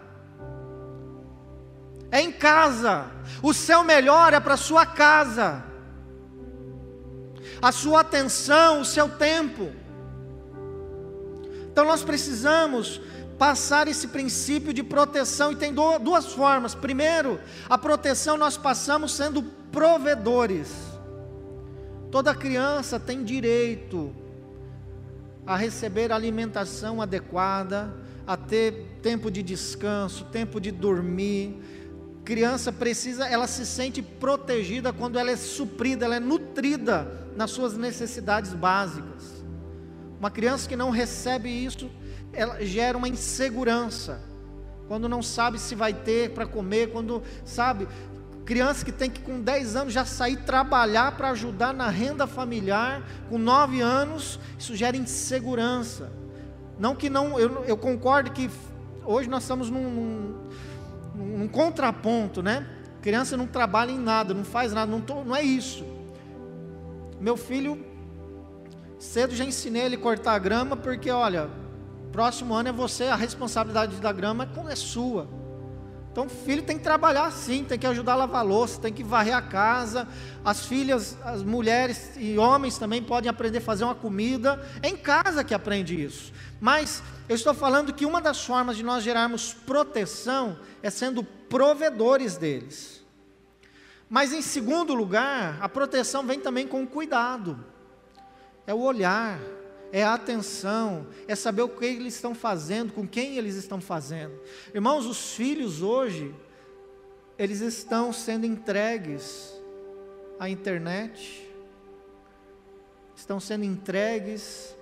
[2.13, 3.07] é em casa.
[3.41, 5.63] O seu melhor é para sua casa.
[7.59, 9.71] A sua atenção, o seu tempo.
[11.71, 13.01] Então nós precisamos
[13.39, 16.75] passar esse princípio de proteção e tem duas formas.
[16.75, 19.41] Primeiro, a proteção nós passamos sendo
[19.71, 20.71] provedores.
[22.11, 24.15] Toda criança tem direito
[25.47, 27.91] a receber alimentação adequada,
[28.27, 31.59] a ter tempo de descanso, tempo de dormir,
[32.23, 37.77] criança precisa, ela se sente protegida quando ela é suprida, ela é nutrida nas suas
[37.77, 39.43] necessidades básicas.
[40.19, 41.89] Uma criança que não recebe isso,
[42.31, 44.21] ela gera uma insegurança.
[44.87, 47.87] Quando não sabe se vai ter para comer, quando sabe,
[48.45, 53.01] Criança que tem que com 10 anos já sair trabalhar para ajudar na renda familiar,
[53.29, 56.11] com 9 anos, isso gera insegurança.
[56.77, 58.49] Não que não, eu, eu concordo que
[59.05, 60.35] hoje nós estamos num, num,
[61.13, 62.65] num contraponto, né?
[63.01, 65.85] Criança não trabalha em nada, não faz nada, não, tô, não é isso.
[67.19, 67.85] Meu filho,
[68.97, 71.49] cedo já ensinei ele a cortar a grama, porque olha,
[72.11, 75.27] próximo ano é você, a responsabilidade da grama é sua.
[76.13, 79.35] Então filho tem que trabalhar sim, tem que ajudar a lavar louça, tem que varrer
[79.35, 80.07] a casa.
[80.45, 84.63] As filhas, as mulheres e homens também podem aprender a fazer uma comida.
[84.83, 86.31] É em casa que aprende isso.
[86.61, 92.37] Mas eu estou falando que uma das formas de nós gerarmos proteção é sendo provedores
[92.37, 93.01] deles.
[94.09, 97.63] Mas em segundo lugar, a proteção vem também com cuidado.
[98.67, 99.39] É o olhar,
[99.91, 104.33] é a atenção, é saber o que eles estão fazendo, com quem eles estão fazendo.
[104.73, 106.35] Irmãos, os filhos hoje,
[107.37, 109.53] eles estão sendo entregues
[110.39, 111.49] à internet,
[113.15, 114.75] estão sendo entregues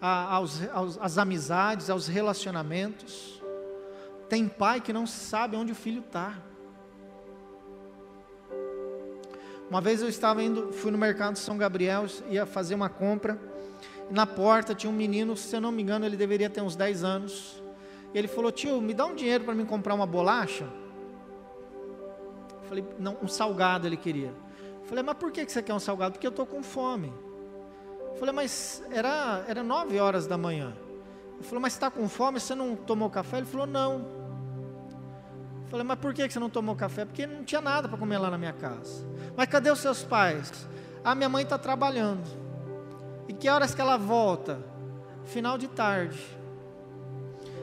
[0.00, 3.42] aos, aos, às amizades, aos relacionamentos.
[4.28, 6.38] Tem pai que não sabe onde o filho está.
[9.68, 13.38] Uma vez eu estava indo, fui no mercado de São Gabriel, ia fazer uma compra
[14.10, 17.04] na porta tinha um menino, se eu não me engano, ele deveria ter uns 10
[17.04, 17.62] anos.
[18.12, 20.64] Ele falou: Tio, me dá um dinheiro para mim comprar uma bolacha?
[22.62, 24.34] Eu falei: Não, um salgado ele queria.
[24.80, 26.12] Eu falei: Mas por que você quer um salgado?
[26.12, 27.12] Porque eu estou com fome.
[28.10, 30.72] Eu falei: Mas era, era 9 horas da manhã.
[31.38, 32.38] Eu falei: Mas está com fome?
[32.38, 33.38] Você não tomou café?
[33.38, 34.06] Ele falou: Não.
[35.64, 37.04] Eu falei: Mas por que você não tomou café?
[37.04, 39.06] Porque não tinha nada para comer lá na minha casa.
[39.36, 40.68] Mas cadê os seus pais?
[41.02, 42.28] Ah, minha mãe está trabalhando.
[43.28, 44.60] E que horas que ela volta?
[45.24, 46.18] Final de tarde.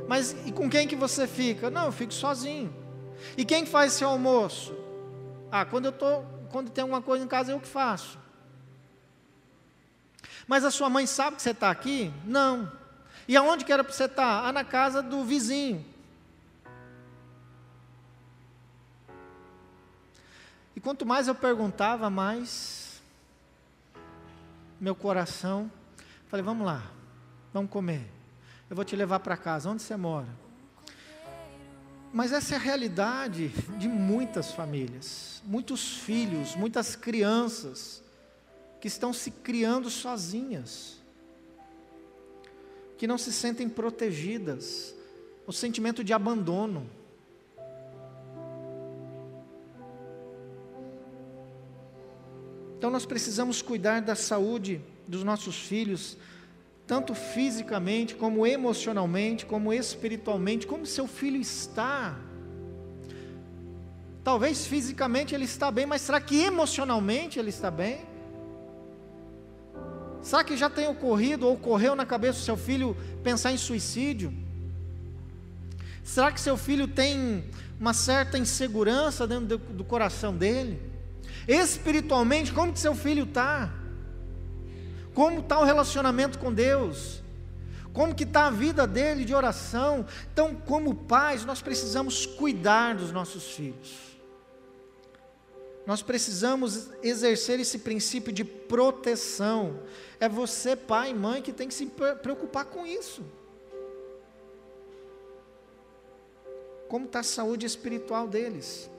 [0.08, 1.70] Mas e com quem que você fica?
[1.70, 2.74] Não, eu fico sozinho.
[3.38, 4.74] E quem faz seu almoço?
[5.52, 8.18] Ah, quando eu tô, quando tem alguma coisa em casa eu que faço.
[10.48, 12.12] Mas a sua mãe sabe que você está aqui?
[12.24, 12.72] Não.
[13.28, 14.41] E aonde que era para você estar?
[14.41, 14.48] Tá?
[14.48, 15.86] Ah, na casa do vizinho.
[20.74, 23.02] E quanto mais eu perguntava, mais
[24.80, 25.70] meu coração.
[26.28, 26.84] Falei, vamos lá,
[27.54, 28.10] vamos comer.
[28.70, 29.70] Eu vou te levar para casa.
[29.70, 30.28] Onde você mora?
[32.14, 38.02] Mas essa é a realidade de muitas famílias, muitos filhos, muitas crianças
[38.80, 40.98] que estão se criando sozinhas,
[42.98, 44.94] que não se sentem protegidas,
[45.46, 46.90] o sentimento de abandono.
[52.78, 56.18] Então nós precisamos cuidar da saúde dos nossos filhos,
[56.86, 62.18] tanto fisicamente, como emocionalmente, como espiritualmente, como seu filho está.
[64.24, 68.06] Talvez fisicamente ele está bem, mas será que emocionalmente ele está bem?
[70.28, 74.34] Será que já tem ocorrido ou ocorreu na cabeça do seu filho pensar em suicídio?
[76.04, 77.46] Será que seu filho tem
[77.80, 80.82] uma certa insegurança dentro do, do coração dele?
[81.48, 83.74] Espiritualmente, como que seu filho está?
[85.14, 87.24] Como está o relacionamento com Deus?
[87.94, 90.06] Como que está a vida dele de oração?
[90.34, 94.16] Então, como pais, nós precisamos cuidar dos nossos filhos.
[95.88, 99.80] Nós precisamos exercer esse princípio de proteção.
[100.20, 101.86] É você, pai e mãe, que tem que se
[102.22, 103.24] preocupar com isso.
[106.90, 108.90] Como está a saúde espiritual deles?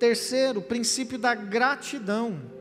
[0.00, 2.55] Terceiro, o princípio da gratidão.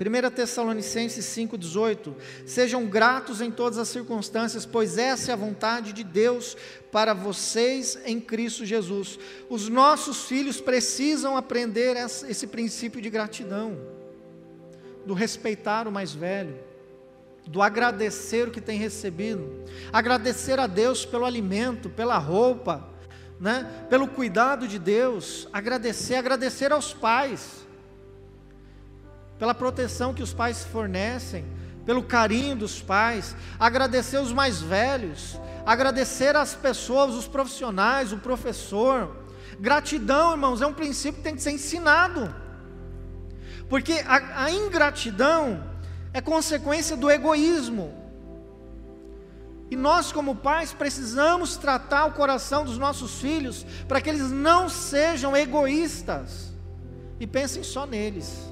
[0.00, 2.14] 1 Tessalonicenses 5,18:
[2.46, 6.56] Sejam gratos em todas as circunstâncias, pois essa é a vontade de Deus
[6.90, 9.18] para vocês em Cristo Jesus.
[9.48, 13.78] Os nossos filhos precisam aprender esse princípio de gratidão,
[15.06, 16.56] do respeitar o mais velho,
[17.46, 22.88] do agradecer o que tem recebido, agradecer a Deus pelo alimento, pela roupa,
[23.40, 27.66] né, pelo cuidado de Deus, agradecer, agradecer aos pais,
[29.42, 31.44] pela proteção que os pais fornecem,
[31.84, 35.36] pelo carinho dos pais, agradecer os mais velhos,
[35.66, 39.16] agradecer as pessoas, os profissionais, o professor.
[39.58, 42.32] Gratidão, irmãos, é um princípio que tem que ser ensinado,
[43.68, 45.64] porque a, a ingratidão
[46.14, 47.92] é consequência do egoísmo.
[49.72, 54.68] E nós, como pais, precisamos tratar o coração dos nossos filhos para que eles não
[54.68, 56.52] sejam egoístas
[57.18, 58.51] e pensem só neles.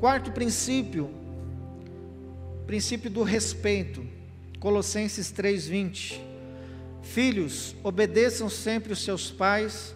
[0.00, 1.10] Quarto princípio,
[2.66, 4.02] princípio do respeito.
[4.58, 6.24] Colossenses 3:20.
[7.02, 9.94] Filhos, obedeçam sempre os seus pais,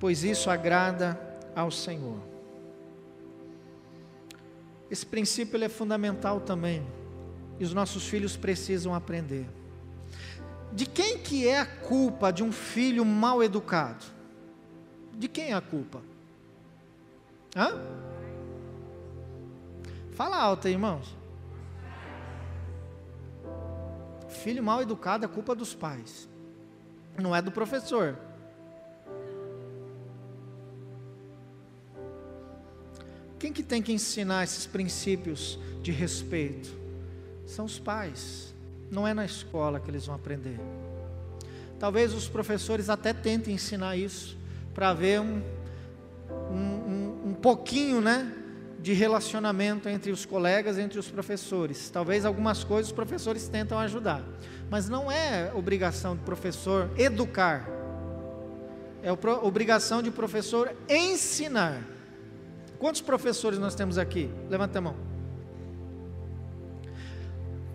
[0.00, 1.18] pois isso agrada
[1.54, 2.18] ao Senhor.
[4.90, 6.84] Esse princípio é fundamental também,
[7.60, 9.46] e os nossos filhos precisam aprender.
[10.72, 14.04] De quem que é a culpa de um filho mal educado?
[15.16, 16.02] De quem é a culpa?
[17.54, 17.99] Hã?
[20.20, 21.16] Fala alto aí, irmãos.
[24.28, 26.28] Filho mal educado é culpa dos pais,
[27.16, 28.18] não é do professor.
[33.38, 36.68] Quem que tem que ensinar esses princípios de respeito?
[37.46, 38.54] São os pais.
[38.90, 40.60] Não é na escola que eles vão aprender.
[41.78, 44.36] Talvez os professores até tentem ensinar isso
[44.74, 45.42] para ver um,
[46.50, 48.36] um, um, um pouquinho, né,
[48.82, 51.90] de relacionamento entre os colegas, entre os professores.
[51.90, 54.22] Talvez algumas coisas os professores tentam ajudar,
[54.70, 57.68] mas não é obrigação do professor educar.
[59.02, 61.82] É obrigação de professor ensinar.
[62.78, 64.30] Quantos professores nós temos aqui?
[64.48, 64.96] Levanta a mão.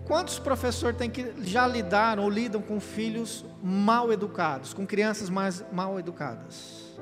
[0.04, 5.64] Quantos professores têm que já lidaram ou lidam com filhos mal educados, com crianças mais
[5.72, 6.96] mal educadas?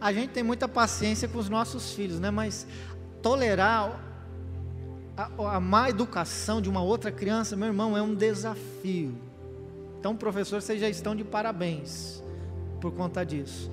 [0.00, 2.30] A gente tem muita paciência com os nossos filhos, né?
[2.30, 2.66] Mas
[3.20, 4.00] tolerar
[5.16, 9.14] a, a má educação de uma outra criança, meu irmão, é um desafio.
[9.98, 12.22] Então, professor, vocês já estão de parabéns
[12.80, 13.70] por conta disso.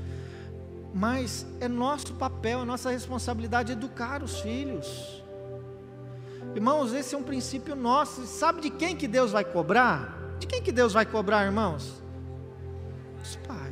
[0.93, 5.23] Mas é nosso papel, é nossa responsabilidade educar os filhos.
[6.53, 8.25] Irmãos, esse é um princípio nosso.
[8.25, 10.35] Sabe de quem que Deus vai cobrar?
[10.39, 12.01] De quem que Deus vai cobrar, irmãos?
[13.19, 13.66] Dos pais.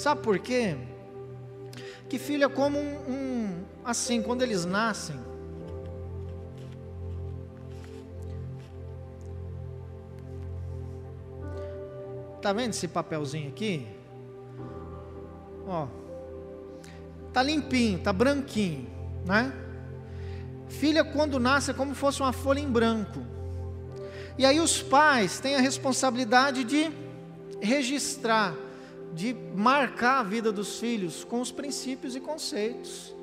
[0.00, 0.78] Sabe por quê?
[2.08, 5.20] Que filho é como um, um assim, quando eles nascem,
[12.40, 13.86] Tá vendo esse papelzinho aqui?
[15.68, 15.86] Ó.
[17.34, 18.88] Tá limpinho, tá branquinho,
[19.26, 19.52] né?
[20.70, 23.20] Filha quando nasce é como se fosse uma folha em branco.
[24.38, 26.90] E aí os pais têm a responsabilidade de
[27.60, 28.54] registrar,
[29.14, 33.14] de marcar a vida dos filhos com os princípios e conceitos.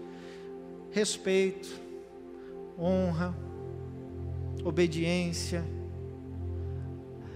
[0.92, 1.70] Respeito,
[2.78, 3.36] honra,
[4.64, 5.64] obediência.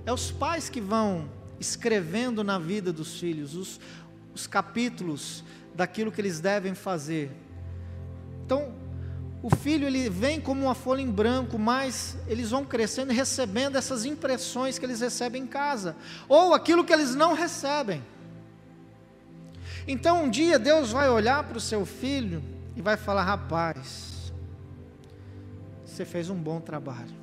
[0.05, 1.29] É os pais que vão
[1.59, 3.79] escrevendo na vida dos filhos os,
[4.33, 5.43] os capítulos
[5.75, 7.31] daquilo que eles devem fazer.
[8.45, 8.73] Então,
[9.43, 14.05] o filho ele vem como uma folha em branco, mas eles vão crescendo recebendo essas
[14.05, 15.95] impressões que eles recebem em casa,
[16.27, 18.03] ou aquilo que eles não recebem.
[19.87, 22.43] Então um dia Deus vai olhar para o seu filho
[22.75, 24.33] e vai falar: rapaz,
[25.85, 27.21] você fez um bom trabalho.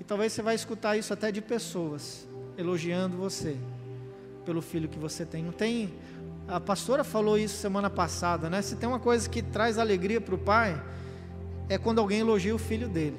[0.00, 2.26] E talvez você vai escutar isso até de pessoas
[2.56, 3.56] elogiando você
[4.44, 5.42] pelo filho que você tem.
[5.42, 5.94] Não tem.
[6.48, 8.60] A pastora falou isso semana passada, né?
[8.62, 10.82] Se tem uma coisa que traz alegria para o pai,
[11.68, 13.16] é quando alguém elogia o filho dele,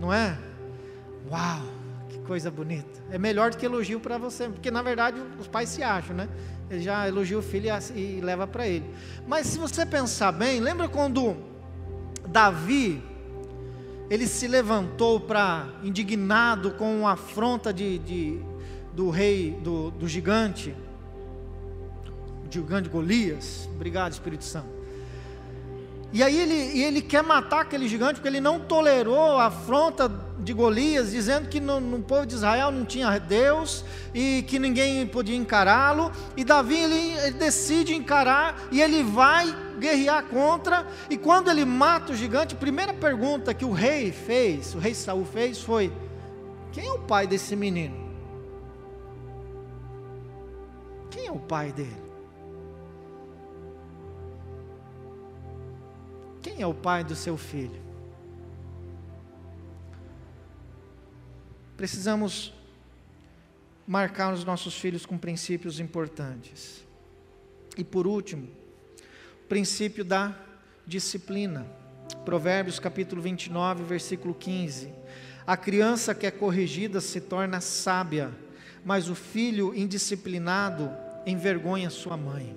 [0.00, 0.36] não é?
[1.30, 1.62] Uau,
[2.26, 3.02] coisa bonita.
[3.10, 6.28] É melhor do que elogio para você, porque na verdade os pais se acham, né?
[6.70, 8.84] Ele já elogia o filho e, e leva para ele.
[9.26, 11.36] Mas se você pensar bem, lembra quando
[12.26, 13.02] Davi
[14.10, 18.40] ele se levantou para, indignado com a afronta de, de
[18.92, 20.74] do rei, do, do gigante,
[22.50, 23.68] gigante Golias.
[23.74, 24.73] Obrigado, Espírito Santo.
[26.14, 30.08] E aí ele, ele quer matar aquele gigante porque ele não tolerou a afronta
[30.38, 33.84] de Golias, dizendo que no, no povo de Israel não tinha Deus
[34.14, 36.12] e que ninguém podia encará-lo.
[36.36, 40.86] E Davi ele, ele decide encarar e ele vai guerrear contra.
[41.10, 44.94] E quando ele mata o gigante, a primeira pergunta que o rei fez, o rei
[44.94, 45.92] Saul fez, foi:
[46.70, 47.96] quem é o pai desse menino?
[51.10, 52.03] Quem é o pai dele?
[56.54, 57.82] Quem é o pai do seu filho?
[61.76, 62.54] Precisamos
[63.84, 66.84] marcar os nossos filhos com princípios importantes.
[67.76, 68.46] E por último,
[69.42, 70.32] o princípio da
[70.86, 71.66] disciplina.
[72.24, 74.92] Provérbios capítulo 29, versículo 15.
[75.44, 78.30] A criança que é corrigida se torna sábia,
[78.84, 80.88] mas o filho indisciplinado
[81.26, 82.54] envergonha sua mãe.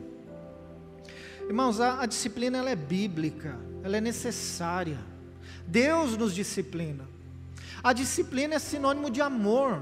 [1.48, 4.98] Irmãos, a, a disciplina ela é bíblica ela é necessária.
[5.68, 7.06] Deus nos disciplina.
[7.84, 9.82] A disciplina é sinônimo de amor.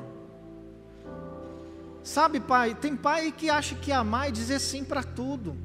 [2.03, 5.57] Sabe, pai, tem pai que acha que amar é dizer sim para tudo,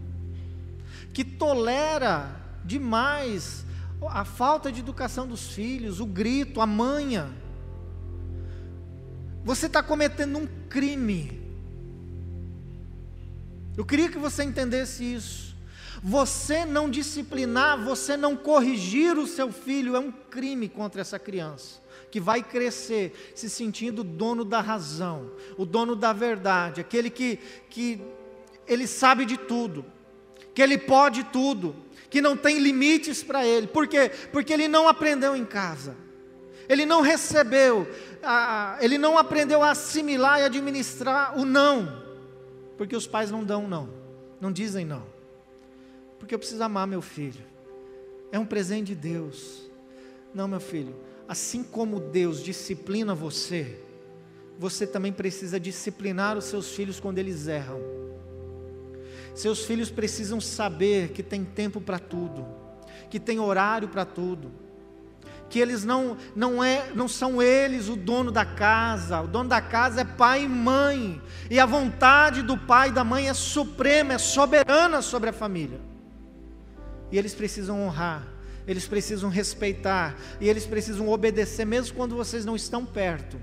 [1.13, 2.35] que tolera
[2.65, 3.65] demais
[4.09, 7.31] a falta de educação dos filhos, o grito, a manha.
[9.45, 11.41] Você está cometendo um crime.
[13.77, 15.50] Eu queria que você entendesse isso.
[16.03, 21.81] Você não disciplinar, você não corrigir o seu filho é um crime contra essa criança,
[22.11, 28.01] que vai crescer se sentindo dono da razão, o dono da verdade, aquele que, que
[28.67, 29.85] ele sabe de tudo,
[30.55, 31.77] que ele pode tudo,
[32.09, 33.67] que não tem limites para ele.
[33.67, 34.11] Por quê?
[34.33, 35.97] Porque ele não aprendeu em casa.
[36.69, 37.87] Ele não recebeu,
[38.81, 42.01] ele não aprendeu a assimilar e administrar o não.
[42.79, 43.91] Porque os pais não dão não,
[44.41, 45.10] não dizem não.
[46.21, 47.43] Porque eu preciso amar meu filho.
[48.31, 49.69] É um presente de Deus.
[50.33, 50.95] Não, meu filho,
[51.27, 53.81] assim como Deus disciplina você,
[54.57, 57.81] você também precisa disciplinar os seus filhos quando eles erram.
[59.35, 62.47] Seus filhos precisam saber que tem tempo para tudo,
[63.09, 64.53] que tem horário para tudo,
[65.49, 69.61] que eles não não é não são eles o dono da casa, o dono da
[69.61, 71.21] casa é pai e mãe,
[71.51, 75.90] e a vontade do pai e da mãe é suprema, é soberana sobre a família.
[77.11, 78.27] E eles precisam honrar,
[78.67, 83.39] eles precisam respeitar, e eles precisam obedecer mesmo quando vocês não estão perto.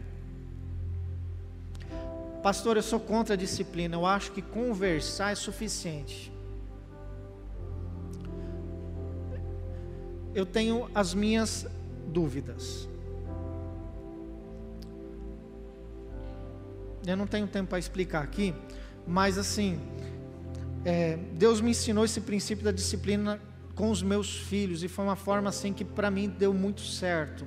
[2.42, 3.96] Pastor, eu sou contra a disciplina.
[3.96, 6.32] Eu acho que conversar é suficiente.
[10.34, 11.66] Eu tenho as minhas
[12.08, 12.88] dúvidas.
[17.06, 18.54] Eu não tenho tempo para explicar aqui,
[19.06, 19.80] mas assim,
[20.86, 23.42] é, Deus me ensinou esse princípio da disciplina
[23.78, 27.46] com os meus filhos e foi uma forma assim que para mim deu muito certo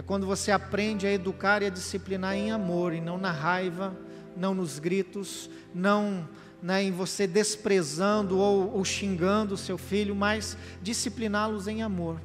[0.00, 3.94] é quando você aprende a educar e a disciplinar em amor, e não na raiva,
[4.34, 6.26] não nos gritos, não
[6.62, 12.18] né, em você desprezando ou, ou xingando o seu filho, mas discipliná-los em amor,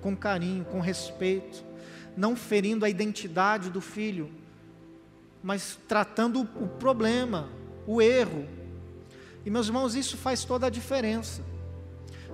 [0.00, 1.62] com carinho, com respeito,
[2.16, 4.28] não ferindo a identidade do filho,
[5.40, 7.48] mas tratando o problema,
[7.86, 8.44] o erro.
[9.44, 11.42] E meus irmãos, isso faz toda a diferença.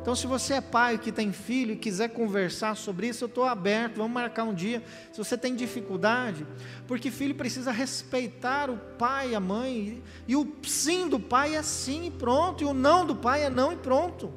[0.01, 3.45] Então, se você é pai que tem filho e quiser conversar sobre isso, eu estou
[3.45, 4.83] aberto, vamos marcar um dia.
[5.13, 6.47] Se você tem dificuldade,
[6.87, 11.63] porque filho precisa respeitar o pai e a mãe, e o sim do pai é
[11.63, 14.33] sim e pronto, e o não do pai é não e pronto.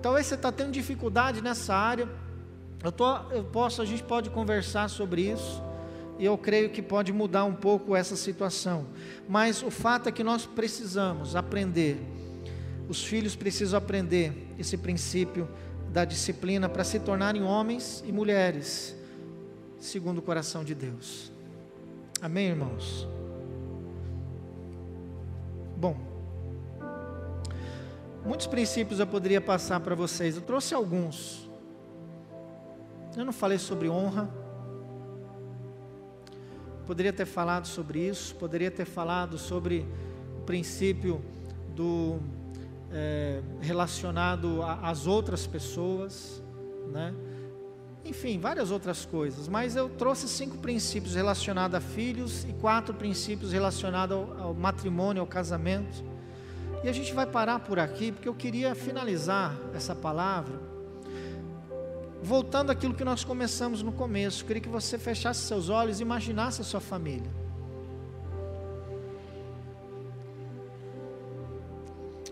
[0.00, 2.08] Talvez você está tendo dificuldade nessa área,
[2.82, 5.62] eu, tô, eu posso, a gente pode conversar sobre isso
[6.18, 8.86] e eu creio que pode mudar um pouco essa situação.
[9.26, 11.98] Mas o fato é que nós precisamos aprender
[12.88, 15.48] os filhos precisam aprender esse princípio
[15.92, 18.94] da disciplina para se tornarem homens e mulheres
[19.78, 21.30] segundo o coração de Deus.
[22.20, 23.06] Amém, irmãos?
[25.76, 25.96] Bom,
[28.24, 31.48] muitos princípios eu poderia passar para vocês, eu trouxe alguns.
[33.16, 34.28] Eu não falei sobre honra,
[36.86, 39.86] poderia ter falado sobre isso, poderia ter falado sobre
[40.38, 41.22] o princípio
[41.74, 42.18] do
[42.94, 46.42] é, relacionado às outras pessoas,
[46.90, 47.14] né?
[48.04, 49.48] enfim, várias outras coisas.
[49.48, 55.20] Mas eu trouxe cinco princípios relacionados a filhos e quatro princípios relacionados ao, ao matrimônio,
[55.20, 56.02] ao casamento.
[56.82, 60.72] E a gente vai parar por aqui, porque eu queria finalizar essa palavra
[62.24, 66.02] voltando àquilo que nós começamos no começo, eu queria que você fechasse seus olhos e
[66.02, 67.30] imaginasse a sua família.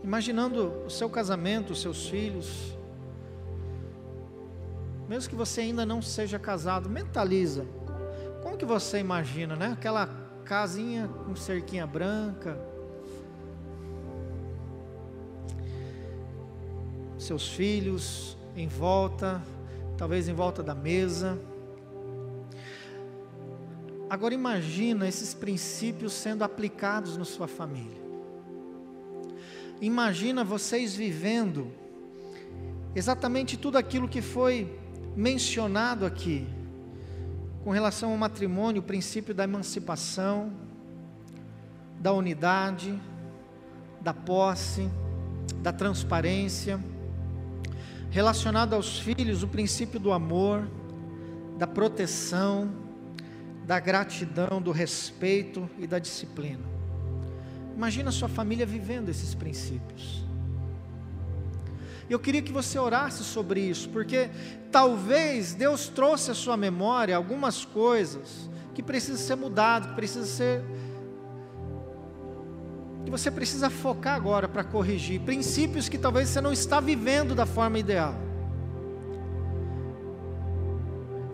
[0.03, 2.77] Imaginando o seu casamento, os seus filhos.
[5.09, 7.67] Mesmo que você ainda não seja casado, mentaliza.
[8.43, 9.73] Como que você imagina, né?
[9.73, 10.09] Aquela
[10.45, 12.59] casinha com cerquinha branca.
[17.19, 19.41] Seus filhos em volta,
[19.97, 21.39] talvez em volta da mesa.
[24.11, 28.02] Agora imagina esses princípios sendo aplicados na sua família.
[29.83, 31.73] Imagina vocês vivendo
[32.95, 34.79] exatamente tudo aquilo que foi
[35.17, 36.47] mencionado aqui,
[37.65, 40.53] com relação ao matrimônio, o princípio da emancipação,
[41.99, 42.97] da unidade,
[44.01, 44.89] da posse,
[45.61, 46.79] da transparência,
[48.09, 50.65] relacionado aos filhos, o princípio do amor,
[51.59, 52.73] da proteção,
[53.67, 56.72] da gratidão, do respeito e da disciplina.
[57.77, 60.23] Imagina a sua família vivendo esses princípios.
[62.09, 64.29] Eu queria que você orasse sobre isso, porque
[64.71, 70.63] talvez Deus trouxe à sua memória algumas coisas que precisam ser mudadas, que precisam ser
[73.05, 77.45] que você precisa focar agora para corrigir, princípios que talvez você não está vivendo da
[77.45, 78.15] forma ideal.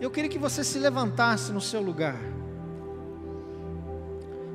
[0.01, 2.17] Eu queria que você se levantasse no seu lugar.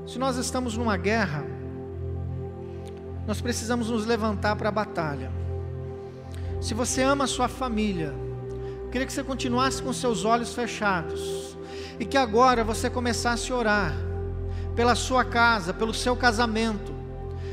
[0.06, 1.44] Se nós estamos numa guerra,
[3.26, 5.30] nós precisamos nos levantar para a batalha.
[6.60, 8.14] Se você ama a sua família,
[8.90, 11.56] queria que você continuasse com seus olhos fechados
[11.98, 13.94] e que agora você começasse a orar
[14.74, 16.92] pela sua casa, pelo seu casamento,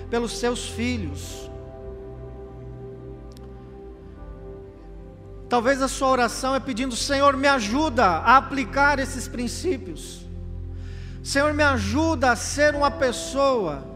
[0.09, 1.49] pelos seus filhos.
[5.47, 10.25] Talvez a sua oração é pedindo: Senhor, me ajuda a aplicar esses princípios.
[11.23, 13.90] Senhor, me ajuda a ser uma pessoa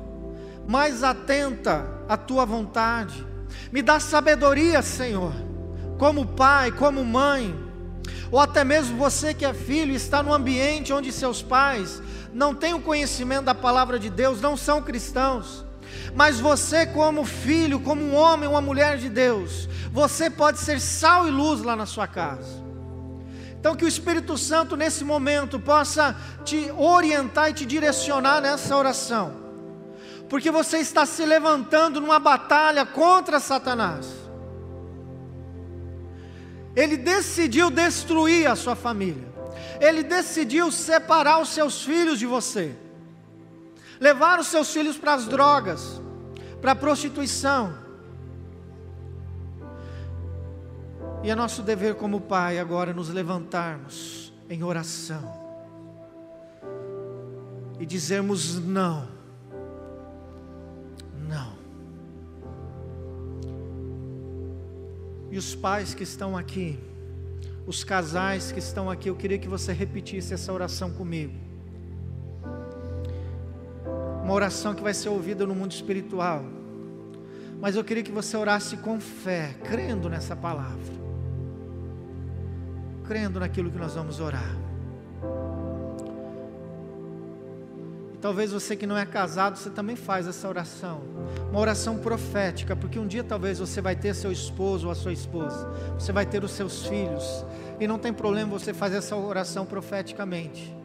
[0.68, 3.26] mais atenta à tua vontade.
[3.72, 5.34] Me dá sabedoria, Senhor,
[5.98, 7.56] como pai, como mãe,
[8.32, 12.02] ou até mesmo você que é filho e está no ambiente onde seus pais
[12.34, 15.64] não têm o conhecimento da palavra de Deus, não são cristãos.
[16.14, 21.28] Mas você, como filho, como um homem, uma mulher de Deus, você pode ser sal
[21.28, 22.66] e luz lá na sua casa.
[23.58, 29.45] Então, que o Espírito Santo, nesse momento, possa te orientar e te direcionar nessa oração,
[30.30, 34.08] porque você está se levantando numa batalha contra Satanás.
[36.76, 39.28] Ele decidiu destruir a sua família,
[39.80, 42.76] ele decidiu separar os seus filhos de você,
[44.00, 46.02] levar os seus filhos para as drogas,
[46.62, 47.86] para a prostituição.
[51.24, 55.46] E é nosso dever como Pai agora nos levantarmos em oração
[57.80, 59.15] e dizermos não.
[65.36, 66.80] E os pais que estão aqui,
[67.68, 71.34] os casais que estão aqui, eu queria que você repetisse essa oração comigo
[74.24, 76.42] uma oração que vai ser ouvida no mundo espiritual.
[77.60, 80.94] Mas eu queria que você orasse com fé, crendo nessa palavra,
[83.06, 84.56] crendo naquilo que nós vamos orar.
[88.26, 91.04] Talvez você que não é casado, você também faz essa oração,
[91.52, 95.14] uma oração profética, porque um dia talvez você vai ter seu esposo ou a sua
[95.14, 97.46] esposa, você vai ter os seus filhos,
[97.80, 100.76] e não tem problema você fazer essa oração profeticamente.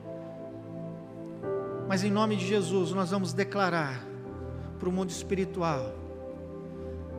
[1.89, 4.05] Mas em nome de Jesus, nós vamos declarar
[4.79, 5.95] para o mundo espiritual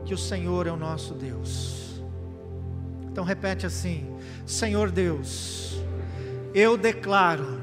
[0.06, 2.00] que o Senhor é o nosso Deus.
[3.12, 4.16] Então repete assim:
[4.46, 5.82] Senhor Deus,
[6.54, 7.60] eu declaro,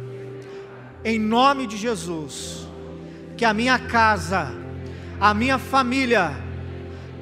[1.04, 2.66] em nome de Jesus,
[3.36, 4.52] que a minha casa,
[5.20, 6.32] a minha família,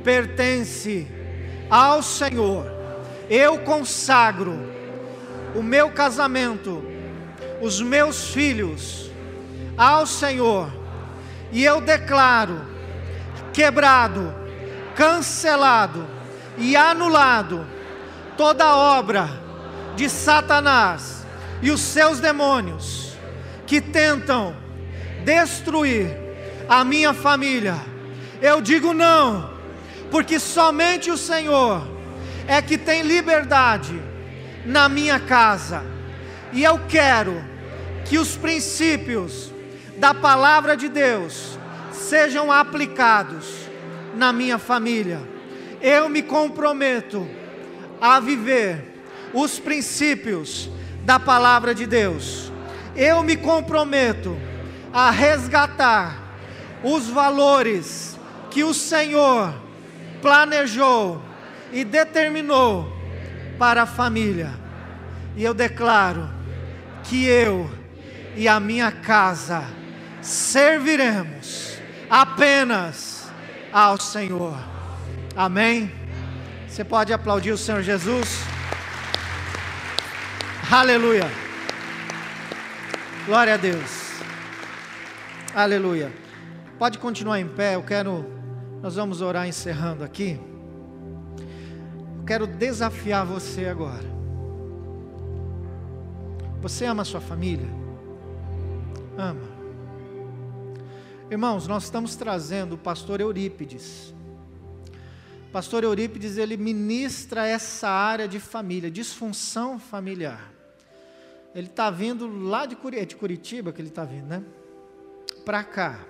[0.03, 1.07] pertence
[1.69, 2.67] ao Senhor.
[3.29, 4.57] Eu consagro
[5.55, 6.83] o meu casamento,
[7.61, 9.11] os meus filhos,
[9.77, 10.71] ao Senhor,
[11.53, 12.61] e eu declaro
[13.53, 14.35] quebrado,
[14.95, 16.07] cancelado
[16.57, 17.67] e anulado
[18.37, 19.29] toda obra
[19.97, 21.27] de Satanás
[21.63, 23.06] e os seus demônios
[23.67, 24.57] que tentam
[25.25, 26.07] destruir
[26.69, 27.77] a minha família.
[28.41, 29.51] Eu digo não,
[30.11, 31.87] porque somente o Senhor
[32.47, 34.01] é que tem liberdade
[34.65, 35.83] na minha casa.
[36.53, 37.45] E eu quero
[38.05, 39.53] que os princípios
[39.97, 41.59] da palavra de Deus
[41.93, 43.69] sejam aplicados
[44.15, 45.21] na minha família.
[45.81, 47.29] Eu me comprometo
[48.01, 48.95] a viver
[49.33, 50.71] os princípios
[51.05, 52.53] da palavra de Deus.
[52.97, 54.37] Eu me comprometo
[54.93, 56.17] a resgatar
[56.83, 58.19] os valores
[58.51, 59.55] que o Senhor
[60.23, 61.23] planejou
[61.73, 62.91] e determinou
[63.59, 64.51] para a família.
[65.37, 66.31] E eu declaro
[67.05, 67.71] que eu
[68.35, 69.65] e a minha casa
[70.23, 71.79] serviremos
[72.09, 73.31] apenas
[73.73, 74.57] ao Senhor.
[75.37, 75.93] Amém?
[76.67, 78.41] Você pode aplaudir o Senhor Jesus?
[80.71, 81.46] Aleluia.
[83.27, 83.91] Glória a Deus.
[85.53, 86.13] Aleluia.
[86.79, 88.25] Pode continuar em pé, eu quero.
[88.81, 90.39] Nós vamos orar encerrando aqui.
[92.19, 94.07] Eu quero desafiar você agora.
[96.63, 97.67] Você ama a sua família?
[99.19, 99.43] Ama.
[101.29, 104.15] Irmãos, nós estamos trazendo o pastor Eurípides.
[105.51, 110.56] Pastor Eurípides, ele ministra essa área de família, disfunção familiar.
[111.57, 114.45] Ele está vindo lá de, Curitiba, é de Curitiba que ele está vindo, né?
[115.43, 116.07] Para cá.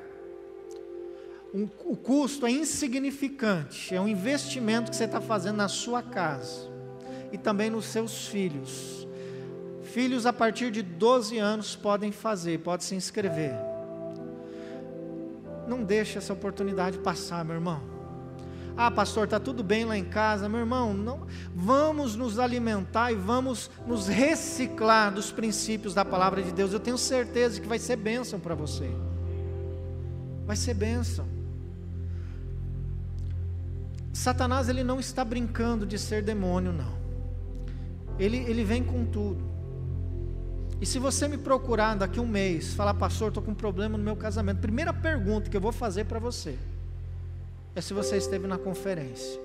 [1.55, 6.69] Um, o custo é insignificante, é um investimento que você está fazendo na sua casa
[7.31, 9.07] e também nos seus filhos.
[9.85, 13.55] Filhos a partir de 12 anos podem fazer, podem se inscrever.
[15.69, 17.96] Não deixe essa oportunidade passar, meu irmão.
[18.77, 20.93] Ah, pastor, está tudo bem lá em casa, meu irmão.
[20.93, 26.75] Não, vamos nos alimentar e vamos nos reciclar dos princípios da palavra de Deus.
[26.75, 28.91] Eu tenho certeza que vai ser bênção para você.
[30.45, 31.27] Vai ser bênção.
[34.13, 36.97] Satanás ele não está brincando de ser demônio, não.
[38.19, 39.43] Ele, ele vem com tudo.
[40.83, 44.05] E se você me procurar daqui um mês, falar, pastor, estou com um problema no
[44.05, 46.59] meu casamento, primeira pergunta que eu vou fazer para você
[47.77, 49.39] é se você esteve na conferência.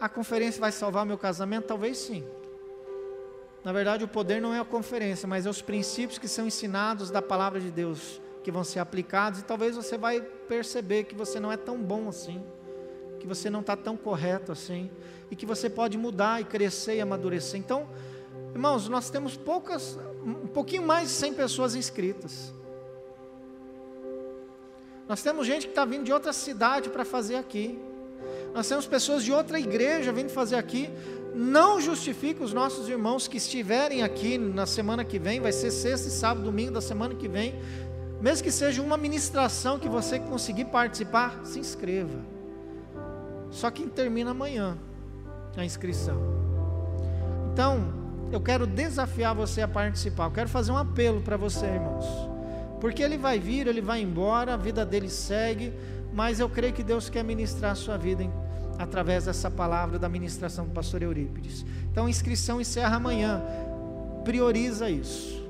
[0.00, 1.68] A conferência vai salvar meu casamento?
[1.68, 2.24] Talvez sim.
[3.62, 7.12] Na verdade, o poder não é a conferência, mas é os princípios que são ensinados
[7.12, 11.38] da palavra de Deus que vão ser aplicados, e talvez você vai perceber que você
[11.38, 12.42] não é tão bom assim,
[13.20, 14.90] que você não está tão correto assim,
[15.30, 17.60] e que você pode mudar e crescer e amadurecer.
[17.60, 17.88] Então,
[18.52, 22.52] irmãos, nós temos poucas, um pouquinho mais de 100 pessoas inscritas.
[25.12, 27.78] Nós temos gente que está vindo de outra cidade para fazer aqui.
[28.54, 30.88] Nós temos pessoas de outra igreja vindo fazer aqui.
[31.34, 36.08] Não justifica os nossos irmãos que estiverem aqui na semana que vem, vai ser sexta,
[36.08, 37.60] sábado, domingo da semana que vem,
[38.22, 42.18] mesmo que seja uma ministração que você conseguir participar, se inscreva.
[43.50, 44.78] Só que termina amanhã
[45.54, 46.22] a inscrição.
[47.52, 47.92] Então,
[48.32, 50.24] eu quero desafiar você a participar.
[50.24, 52.31] Eu quero fazer um apelo para você, irmãos.
[52.82, 55.72] Porque ele vai vir, ele vai embora, a vida dele segue,
[56.12, 58.30] mas eu creio que Deus quer ministrar a sua vida em,
[58.78, 61.64] através dessa palavra da ministração do pastor Eurípides.
[61.90, 63.40] Então, a inscrição encerra amanhã.
[64.24, 65.40] Prioriza isso.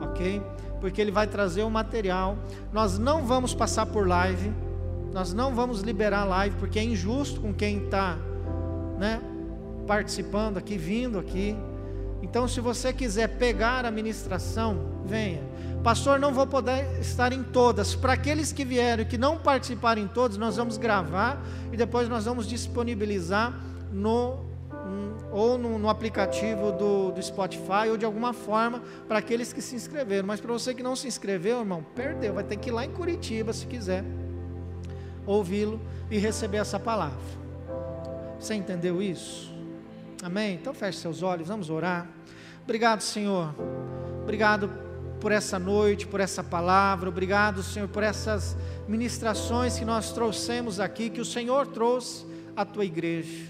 [0.00, 0.40] OK?
[0.80, 2.36] porque ele vai trazer o material.
[2.72, 4.52] Nós não vamos passar por live,
[5.12, 8.16] nós não vamos liberar live, porque é injusto com quem está
[8.98, 9.20] né,
[9.86, 11.56] participando aqui, vindo aqui.
[12.22, 15.42] Então, se você quiser pegar a ministração, venha.
[15.86, 17.94] Pastor, não vou poder estar em todas.
[17.94, 21.40] Para aqueles que vieram e que não participarem em todas, nós vamos gravar
[21.72, 23.56] e depois nós vamos disponibilizar
[23.92, 24.44] no
[25.30, 29.76] ou no, no aplicativo do, do, Spotify, ou de alguma forma, para aqueles que se
[29.76, 30.26] inscreveram.
[30.26, 32.34] Mas para você que não se inscreveu, irmão, perdeu.
[32.34, 34.02] Vai ter que ir lá em Curitiba, se quiser,
[35.24, 35.80] ouvi-lo
[36.10, 37.16] e receber essa palavra.
[38.40, 39.54] Você entendeu isso?
[40.20, 40.54] Amém?
[40.54, 42.08] Então feche seus olhos, vamos orar.
[42.64, 43.54] Obrigado, Senhor.
[44.24, 44.85] Obrigado
[45.20, 47.08] por essa noite, por essa palavra.
[47.08, 48.56] Obrigado, Senhor, por essas
[48.86, 53.46] ministrações que nós trouxemos aqui, que o Senhor trouxe à tua igreja.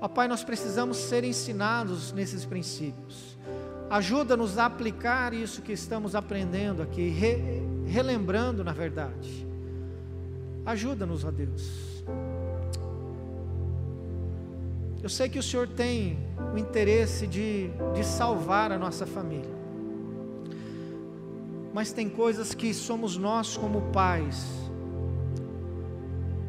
[0.00, 3.36] Ó Pai, nós precisamos ser ensinados nesses princípios.
[3.90, 9.46] Ajuda-nos a aplicar isso que estamos aprendendo aqui, re, relembrando na verdade.
[10.64, 12.04] Ajuda-nos, ó Deus.
[15.02, 16.18] Eu sei que o Senhor tem
[16.54, 19.57] o interesse de, de salvar a nossa família.
[21.72, 24.46] Mas tem coisas que somos nós, como pais,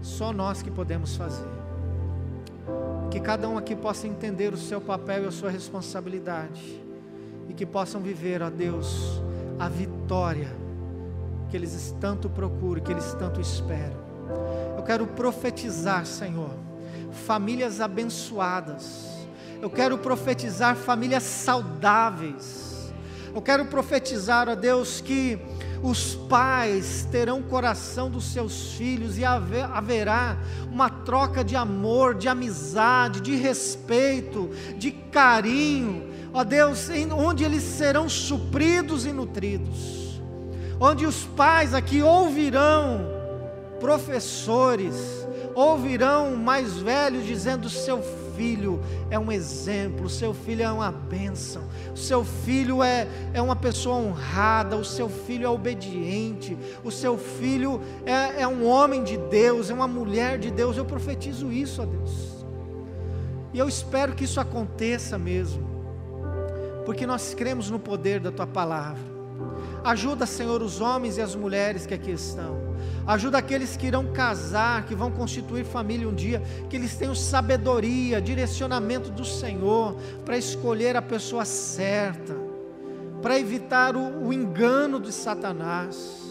[0.01, 1.49] só nós que podemos fazer.
[3.11, 6.81] Que cada um aqui possa entender o seu papel e a sua responsabilidade.
[7.47, 9.21] E que possam viver, ó Deus,
[9.59, 10.55] a vitória
[11.49, 13.97] que eles tanto procuram, que eles tanto esperam.
[14.77, 16.51] Eu quero profetizar, Senhor,
[17.25, 19.07] famílias abençoadas.
[19.61, 22.68] Eu quero profetizar famílias saudáveis.
[23.33, 25.39] Eu quero profetizar, ó Deus, que
[25.81, 30.37] os pais terão coração dos seus filhos e haverá
[30.71, 38.09] uma troca de amor, de amizade, de respeito, de carinho, ó Deus, onde eles serão
[38.09, 40.21] supridos e nutridos,
[40.79, 43.07] onde os pais aqui ouvirão
[43.79, 44.95] professores,
[45.55, 48.28] ouvirão mais velhos dizendo: seu filho
[49.09, 51.63] é um exemplo, o seu filho é uma bênção,
[51.93, 57.17] o seu filho é, é uma pessoa honrada, o seu filho é obediente, o seu
[57.17, 60.77] filho é, é um homem de Deus, é uma mulher de Deus.
[60.77, 62.45] Eu profetizo isso a Deus,
[63.53, 65.67] e eu espero que isso aconteça mesmo,
[66.85, 69.09] porque nós cremos no poder da tua palavra.
[69.83, 72.68] Ajuda, Senhor, os homens e as mulheres que aqui estão.
[73.09, 78.21] Ajuda aqueles que irão casar, que vão constituir família um dia, que eles tenham sabedoria,
[78.21, 82.35] direcionamento do Senhor para escolher a pessoa certa,
[83.19, 86.21] para evitar o, o engano de Satanás.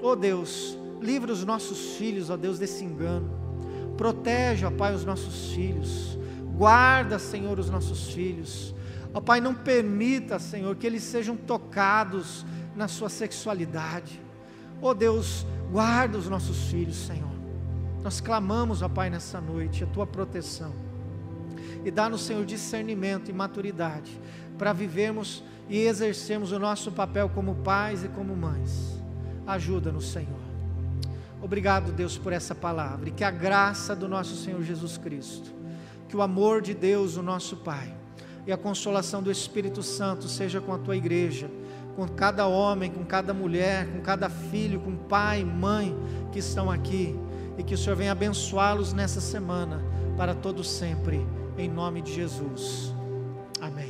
[0.00, 3.30] Oh Deus, livra os nossos filhos, ó Deus, desse engano.
[3.98, 6.18] Protege, ó Pai, os nossos filhos.
[6.56, 8.74] Guarda, Senhor, os nossos filhos.
[9.12, 14.29] Ó Pai, não permita, Senhor, que eles sejam tocados na sua sexualidade.
[14.82, 17.30] Ó Deus, guarda os nossos filhos, Senhor.
[18.02, 20.72] Nós clamamos, ó Pai, nessa noite, a tua proteção.
[21.84, 24.18] E dá-nos, Senhor, discernimento e maturidade
[24.58, 29.00] para vivermos e exercermos o nosso papel como pais e como mães.
[29.46, 30.40] Ajuda-nos, Senhor.
[31.42, 35.50] Obrigado, Deus, por essa palavra e que a graça do nosso Senhor Jesus Cristo,
[36.08, 37.94] que o amor de Deus, o nosso Pai,
[38.46, 41.50] e a consolação do Espírito Santo seja com a tua igreja,
[41.96, 45.96] com cada homem, com cada mulher, com cada filho, com pai, mãe
[46.32, 47.18] que estão aqui,
[47.58, 49.82] e que o Senhor venha abençoá-los nessa semana,
[50.16, 51.26] para todo sempre,
[51.58, 52.94] em nome de Jesus.
[53.60, 53.89] Amém.